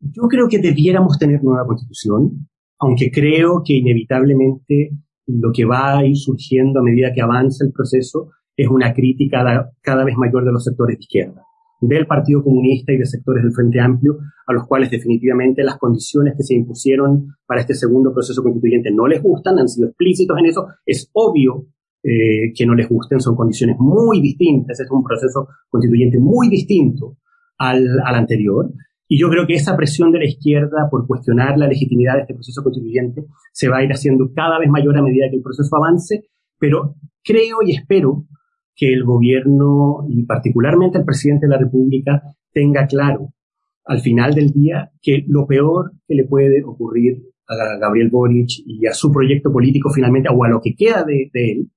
Yo 0.01 0.23
creo 0.23 0.47
que 0.49 0.59
debiéramos 0.59 1.17
tener 1.17 1.41
nueva 1.41 1.65
constitución, 1.65 2.47
aunque 2.79 3.11
creo 3.11 3.61
que 3.65 3.73
inevitablemente 3.73 4.91
lo 5.29 5.51
que 5.53 5.65
va 5.65 5.99
a 5.99 6.05
ir 6.05 6.17
surgiendo 6.17 6.79
a 6.79 6.83
medida 6.83 7.13
que 7.13 7.21
avanza 7.21 7.63
el 7.63 7.71
proceso 7.71 8.31
es 8.57 8.67
una 8.67 8.93
crítica 8.93 9.71
cada 9.81 10.03
vez 10.03 10.15
mayor 10.17 10.43
de 10.43 10.51
los 10.51 10.63
sectores 10.63 10.97
de 10.97 11.03
izquierda, 11.03 11.43
del 11.79 12.07
Partido 12.07 12.43
Comunista 12.43 12.91
y 12.91 12.97
de 12.97 13.05
sectores 13.05 13.43
del 13.43 13.53
Frente 13.53 13.79
Amplio, 13.79 14.17
a 14.47 14.53
los 14.53 14.67
cuales 14.67 14.89
definitivamente 14.89 15.63
las 15.63 15.77
condiciones 15.77 16.33
que 16.35 16.43
se 16.43 16.55
impusieron 16.55 17.35
para 17.45 17.61
este 17.61 17.75
segundo 17.75 18.11
proceso 18.11 18.41
constituyente 18.41 18.91
no 18.91 19.07
les 19.07 19.21
gustan, 19.21 19.59
han 19.59 19.69
sido 19.69 19.87
explícitos 19.87 20.37
en 20.39 20.45
eso, 20.47 20.67
es 20.85 21.09
obvio 21.13 21.67
eh, 22.03 22.51
que 22.55 22.65
no 22.65 22.73
les 22.73 22.89
gusten, 22.89 23.21
son 23.21 23.35
condiciones 23.35 23.77
muy 23.79 24.21
distintas, 24.21 24.79
es 24.79 24.89
un 24.89 25.03
proceso 25.03 25.47
constituyente 25.69 26.17
muy 26.17 26.49
distinto 26.49 27.17
al, 27.57 27.85
al 28.03 28.15
anterior, 28.15 28.71
y 29.11 29.19
yo 29.19 29.27
creo 29.29 29.47
que 29.47 29.55
esa 29.55 29.75
presión 29.75 30.11
de 30.11 30.19
la 30.19 30.25
izquierda 30.25 30.87
por 30.89 31.07
cuestionar 31.07 31.57
la 31.57 31.67
legitimidad 31.67 32.13
de 32.13 32.21
este 32.21 32.35
proceso 32.35 32.61
constituyente 32.63 33.25
se 33.51 33.67
va 33.67 33.77
a 33.77 33.83
ir 33.83 33.91
haciendo 33.91 34.31
cada 34.35 34.59
vez 34.59 34.69
mayor 34.69 34.95
a 34.97 35.01
medida 35.01 35.25
que 35.31 35.37
el 35.37 35.41
proceso 35.41 35.75
avance, 35.75 36.25
pero 36.59 36.95
creo 37.23 37.57
y 37.65 37.75
espero 37.75 38.27
que 38.75 38.93
el 38.93 39.03
gobierno 39.03 40.05
y 40.07 40.23
particularmente 40.25 40.99
el 40.99 41.05
presidente 41.05 41.47
de 41.47 41.51
la 41.53 41.57
República 41.57 42.21
tenga 42.53 42.85
claro 42.85 43.33
al 43.85 43.99
final 43.99 44.35
del 44.35 44.51
día 44.51 44.91
que 45.01 45.25
lo 45.27 45.47
peor 45.47 45.93
que 46.07 46.13
le 46.13 46.25
puede 46.25 46.63
ocurrir 46.63 47.23
a 47.47 47.79
Gabriel 47.79 48.11
Boric 48.11 48.61
y 48.63 48.85
a 48.85 48.93
su 48.93 49.11
proyecto 49.11 49.51
político 49.51 49.89
finalmente, 49.89 50.29
o 50.31 50.43
a 50.43 50.49
lo 50.49 50.61
que 50.61 50.75
queda 50.75 51.03
de, 51.03 51.31
de 51.33 51.51
él, 51.51 51.71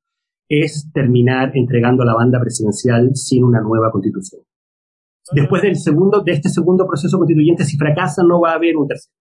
es 0.50 0.90
terminar 0.92 1.52
entregando 1.54 2.04
la 2.04 2.14
banda 2.14 2.38
presidencial 2.38 3.12
sin 3.14 3.42
una 3.42 3.62
nueva 3.62 3.90
constitución. 3.90 4.42
Después 5.30 5.62
del 5.62 5.76
segundo, 5.76 6.22
de 6.22 6.32
este 6.32 6.48
segundo 6.48 6.86
proceso 6.86 7.16
constituyente, 7.16 7.64
si 7.64 7.76
fracasa, 7.76 8.22
no 8.26 8.40
va 8.40 8.52
a 8.52 8.54
haber 8.54 8.76
un 8.76 8.88
tercero. 8.88 9.14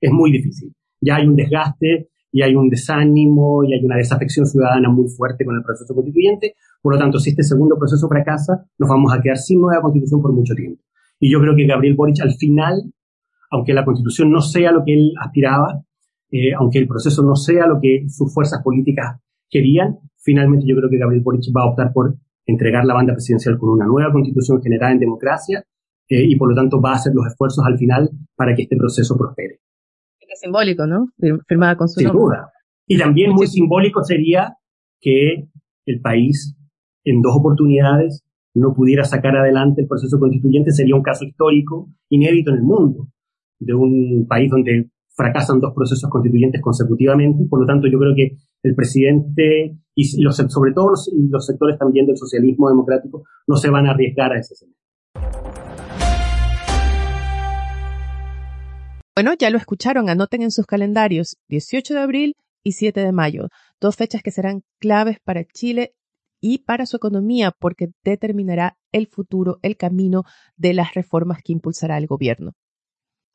Es 0.00 0.12
muy 0.12 0.30
difícil. 0.30 0.72
Ya 1.00 1.16
hay 1.16 1.26
un 1.26 1.34
desgaste, 1.34 2.08
y 2.30 2.42
hay 2.42 2.54
un 2.54 2.68
desánimo, 2.68 3.64
y 3.64 3.72
hay 3.72 3.84
una 3.84 3.96
desafección 3.96 4.46
ciudadana 4.46 4.90
muy 4.90 5.08
fuerte 5.08 5.44
con 5.44 5.56
el 5.56 5.62
proceso 5.62 5.94
constituyente. 5.94 6.54
Por 6.82 6.94
lo 6.94 6.98
tanto, 6.98 7.18
si 7.18 7.30
este 7.30 7.42
segundo 7.42 7.76
proceso 7.76 8.08
fracasa, 8.08 8.64
nos 8.78 8.88
vamos 8.88 9.12
a 9.12 9.20
quedar 9.20 9.38
sin 9.38 9.60
nueva 9.60 9.82
constitución 9.82 10.20
por 10.20 10.32
mucho 10.32 10.54
tiempo. 10.54 10.82
Y 11.18 11.32
yo 11.32 11.40
creo 11.40 11.56
que 11.56 11.66
Gabriel 11.66 11.96
Boric 11.96 12.20
al 12.20 12.34
final, 12.34 12.92
aunque 13.50 13.72
la 13.72 13.84
constitución 13.84 14.30
no 14.30 14.40
sea 14.40 14.72
lo 14.72 14.84
que 14.84 14.94
él 14.94 15.12
aspiraba, 15.20 15.82
eh, 16.30 16.52
aunque 16.58 16.78
el 16.78 16.86
proceso 16.86 17.22
no 17.22 17.34
sea 17.34 17.66
lo 17.66 17.80
que 17.80 18.04
sus 18.08 18.32
fuerzas 18.32 18.62
políticas 18.62 19.18
querían, 19.48 19.98
finalmente 20.18 20.66
yo 20.66 20.76
creo 20.76 20.90
que 20.90 20.98
Gabriel 20.98 21.22
Boric 21.22 21.44
va 21.56 21.62
a 21.62 21.70
optar 21.70 21.92
por 21.92 22.14
entregar 22.48 22.84
la 22.84 22.94
banda 22.94 23.12
presidencial 23.12 23.58
con 23.58 23.70
una 23.70 23.86
nueva 23.86 24.10
constitución 24.10 24.60
generada 24.62 24.92
en 24.92 24.98
democracia 24.98 25.62
eh, 26.08 26.24
y 26.24 26.36
por 26.36 26.48
lo 26.48 26.56
tanto 26.56 26.80
va 26.80 26.92
a 26.92 26.94
hacer 26.94 27.12
los 27.14 27.26
esfuerzos 27.26 27.64
al 27.66 27.76
final 27.76 28.10
para 28.34 28.54
que 28.54 28.62
este 28.62 28.76
proceso 28.76 29.16
prospere. 29.16 29.60
Es 30.18 30.40
simbólico, 30.40 30.86
¿no? 30.86 31.08
Firmada 31.46 31.76
con 31.76 31.88
su 31.88 32.00
Sin 32.00 32.10
duda. 32.10 32.50
Y 32.86 32.98
también 32.98 33.32
muy 33.32 33.46
simbólico 33.46 34.02
sería 34.02 34.54
que 35.00 35.48
el 35.86 36.00
país 36.00 36.56
en 37.04 37.20
dos 37.20 37.36
oportunidades 37.36 38.24
no 38.54 38.74
pudiera 38.74 39.04
sacar 39.04 39.36
adelante 39.36 39.82
el 39.82 39.88
proceso 39.88 40.18
constituyente, 40.18 40.72
sería 40.72 40.96
un 40.96 41.02
caso 41.02 41.24
histórico, 41.24 41.88
inédito 42.08 42.50
en 42.50 42.56
el 42.56 42.62
mundo, 42.62 43.08
de 43.60 43.74
un 43.74 44.26
país 44.28 44.50
donde 44.50 44.90
fracasan 45.18 45.58
dos 45.58 45.74
procesos 45.74 46.08
constituyentes 46.08 46.62
consecutivamente 46.62 47.42
y 47.42 47.48
por 47.48 47.60
lo 47.60 47.66
tanto 47.66 47.88
yo 47.88 47.98
creo 47.98 48.14
que 48.14 48.36
el 48.62 48.74
presidente 48.76 49.76
y 49.92 50.22
los, 50.22 50.36
sobre 50.36 50.72
todo 50.72 50.90
los, 50.90 51.44
sectores 51.44 51.76
también 51.76 52.06
del 52.06 52.16
socialismo 52.16 52.68
democrático 52.68 53.24
no 53.48 53.56
se 53.56 53.68
van 53.68 53.88
a 53.88 53.90
arriesgar 53.90 54.32
a 54.32 54.38
ese 54.38 54.54
escenario. 54.54 54.78
Bueno, 59.16 59.34
ya 59.36 59.50
lo 59.50 59.58
escucharon, 59.58 60.08
anoten 60.08 60.42
en 60.42 60.52
sus 60.52 60.66
calendarios 60.66 61.36
18 61.48 61.94
de 61.94 62.00
abril 62.00 62.36
y 62.62 62.72
7 62.72 63.00
de 63.00 63.10
mayo, 63.10 63.48
dos 63.80 63.96
fechas 63.96 64.22
que 64.22 64.30
serán 64.30 64.62
claves 64.78 65.18
para 65.24 65.44
Chile 65.44 65.94
y 66.40 66.58
para 66.58 66.86
su 66.86 66.96
economía 66.96 67.52
porque 67.58 67.88
determinará 68.04 68.78
el 68.92 69.08
futuro, 69.08 69.58
el 69.62 69.76
camino 69.76 70.22
de 70.56 70.74
las 70.74 70.94
reformas 70.94 71.40
que 71.42 71.52
impulsará 71.52 71.98
el 71.98 72.06
gobierno. 72.06 72.52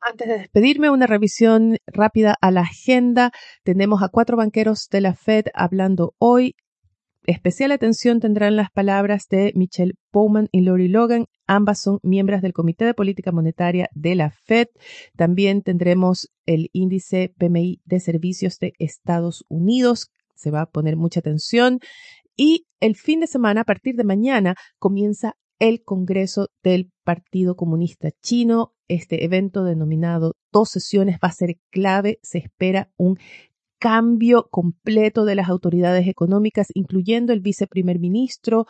Antes 0.06 0.28
de 0.28 0.36
despedirme, 0.36 0.90
una 0.90 1.06
revisión 1.06 1.78
rápida 1.86 2.36
a 2.42 2.50
la 2.50 2.60
agenda. 2.60 3.32
Tenemos 3.62 4.02
a 4.02 4.10
cuatro 4.10 4.36
banqueros 4.36 4.88
de 4.90 5.00
la 5.00 5.14
Fed 5.14 5.46
hablando 5.54 6.14
hoy. 6.18 6.56
especial 7.26 7.72
atención 7.72 8.20
tendrán 8.20 8.54
las 8.54 8.70
palabras 8.70 9.28
de 9.30 9.52
Michelle 9.54 9.94
Bowman 10.12 10.48
y 10.52 10.60
Lori 10.60 10.88
Logan. 10.88 11.24
Ambas 11.46 11.80
son 11.80 12.00
miembros 12.02 12.42
del 12.42 12.52
Comité 12.52 12.84
de 12.84 12.92
Política 12.92 13.32
Monetaria 13.32 13.88
de 13.94 14.14
la 14.14 14.30
Fed. 14.30 14.66
También 15.16 15.62
tendremos 15.62 16.28
el 16.44 16.68
índice 16.74 17.32
PMI 17.38 17.80
de 17.86 17.98
servicios 17.98 18.58
de 18.58 18.74
Estados 18.78 19.46
Unidos. 19.48 20.10
Se 20.34 20.50
va 20.50 20.60
a 20.60 20.66
poner 20.66 20.98
mucha 20.98 21.20
atención. 21.20 21.78
Y 22.36 22.66
el 22.78 22.96
fin 22.96 23.20
de 23.20 23.26
semana, 23.26 23.62
a 23.62 23.64
partir 23.64 23.94
de 23.94 24.04
mañana, 24.04 24.54
comienza 24.78 25.32
el 25.58 25.82
Congreso 25.82 26.48
del 26.62 26.90
Partido 27.04 27.56
Comunista 27.56 28.10
Chino. 28.20 28.73
Este 28.88 29.24
evento 29.24 29.64
denominado 29.64 30.34
dos 30.52 30.70
sesiones 30.70 31.16
va 31.16 31.28
a 31.28 31.32
ser 31.32 31.56
clave. 31.70 32.18
Se 32.22 32.38
espera 32.38 32.90
un 32.96 33.18
cambio 33.78 34.48
completo 34.50 35.24
de 35.24 35.34
las 35.34 35.48
autoridades 35.48 36.08
económicas, 36.08 36.68
incluyendo 36.74 37.32
el 37.32 37.40
viceprimer 37.40 37.98
ministro. 37.98 38.66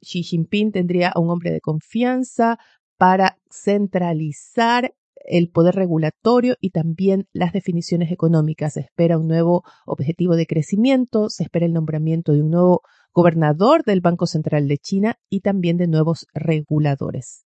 Xi 0.00 0.22
Jinping 0.22 0.72
tendría 0.72 1.10
a 1.10 1.20
un 1.20 1.30
hombre 1.30 1.50
de 1.50 1.60
confianza 1.60 2.58
para 2.96 3.38
centralizar 3.50 4.94
el 5.26 5.50
poder 5.50 5.74
regulatorio 5.74 6.56
y 6.60 6.70
también 6.70 7.28
las 7.32 7.52
definiciones 7.52 8.12
económicas. 8.12 8.74
Se 8.74 8.80
espera 8.80 9.18
un 9.18 9.26
nuevo 9.26 9.64
objetivo 9.86 10.36
de 10.36 10.46
crecimiento, 10.46 11.28
se 11.30 11.44
espera 11.44 11.66
el 11.66 11.72
nombramiento 11.72 12.32
de 12.32 12.42
un 12.42 12.50
nuevo 12.50 12.82
gobernador 13.12 13.82
del 13.84 14.00
Banco 14.00 14.26
Central 14.26 14.68
de 14.68 14.78
China 14.78 15.18
y 15.28 15.40
también 15.40 15.76
de 15.76 15.88
nuevos 15.88 16.26
reguladores. 16.34 17.45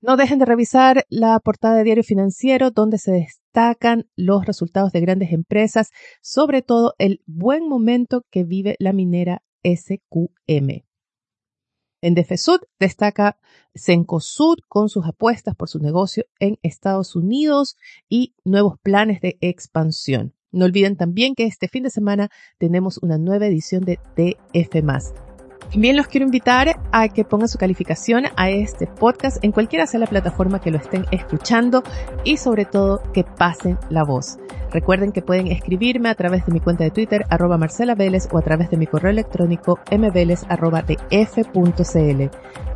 No 0.00 0.16
dejen 0.16 0.38
de 0.38 0.44
revisar 0.44 1.04
la 1.08 1.40
portada 1.40 1.76
de 1.76 1.84
Diario 1.84 2.04
Financiero 2.04 2.70
donde 2.70 2.98
se 2.98 3.10
destacan 3.10 4.08
los 4.14 4.46
resultados 4.46 4.92
de 4.92 5.00
grandes 5.00 5.32
empresas, 5.32 5.90
sobre 6.22 6.62
todo 6.62 6.94
el 6.98 7.20
buen 7.26 7.68
momento 7.68 8.24
que 8.30 8.44
vive 8.44 8.76
la 8.78 8.92
minera 8.92 9.42
SQM. 9.64 10.84
En 12.00 12.14
Defesud 12.14 12.60
destaca 12.78 13.40
Cencosud 13.74 14.58
con 14.68 14.88
sus 14.88 15.04
apuestas 15.04 15.56
por 15.56 15.68
su 15.68 15.80
negocio 15.80 16.24
en 16.38 16.58
Estados 16.62 17.16
Unidos 17.16 17.76
y 18.08 18.36
nuevos 18.44 18.78
planes 18.80 19.20
de 19.20 19.36
expansión. 19.40 20.32
No 20.52 20.66
olviden 20.66 20.96
también 20.96 21.34
que 21.34 21.44
este 21.44 21.66
fin 21.66 21.82
de 21.82 21.90
semana 21.90 22.30
tenemos 22.56 22.98
una 22.98 23.18
nueva 23.18 23.46
edición 23.46 23.84
de 23.84 23.98
TF 24.14 25.27
también 25.70 25.96
los 25.96 26.06
quiero 26.06 26.24
invitar 26.24 26.80
a 26.92 27.08
que 27.08 27.24
pongan 27.24 27.48
su 27.48 27.58
calificación 27.58 28.24
a 28.36 28.50
este 28.50 28.86
podcast 28.86 29.42
en 29.44 29.52
cualquiera 29.52 29.86
sea 29.86 30.00
la 30.00 30.06
plataforma 30.06 30.60
que 30.60 30.70
lo 30.70 30.78
estén 30.78 31.04
escuchando 31.10 31.82
y 32.24 32.38
sobre 32.38 32.64
todo 32.64 33.02
que 33.12 33.24
pasen 33.24 33.78
la 33.90 34.02
voz. 34.02 34.38
Recuerden 34.70 35.12
que 35.12 35.22
pueden 35.22 35.46
escribirme 35.48 36.08
a 36.08 36.14
través 36.14 36.44
de 36.46 36.52
mi 36.52 36.60
cuenta 36.60 36.84
de 36.84 36.90
Twitter 36.90 37.24
arroba 37.30 37.58
Marcela 37.58 37.94
Vélez 37.94 38.28
o 38.32 38.38
a 38.38 38.42
través 38.42 38.70
de 38.70 38.76
mi 38.76 38.86
correo 38.86 39.10
electrónico 39.10 39.78
mveles 39.90 40.44
arroba 40.48 40.84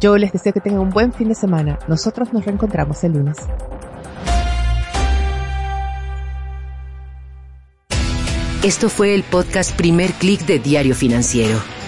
Yo 0.00 0.18
les 0.18 0.32
deseo 0.32 0.52
que 0.52 0.60
tengan 0.60 0.80
un 0.80 0.90
buen 0.90 1.12
fin 1.12 1.28
de 1.28 1.34
semana. 1.34 1.78
Nosotros 1.88 2.32
nos 2.32 2.44
reencontramos 2.44 3.02
el 3.04 3.12
lunes. 3.12 3.38
Esto 8.62 8.88
fue 8.88 9.14
el 9.14 9.24
podcast 9.24 9.76
Primer 9.76 10.12
Click 10.12 10.46
de 10.46 10.60
Diario 10.60 10.94
Financiero. 10.94 11.81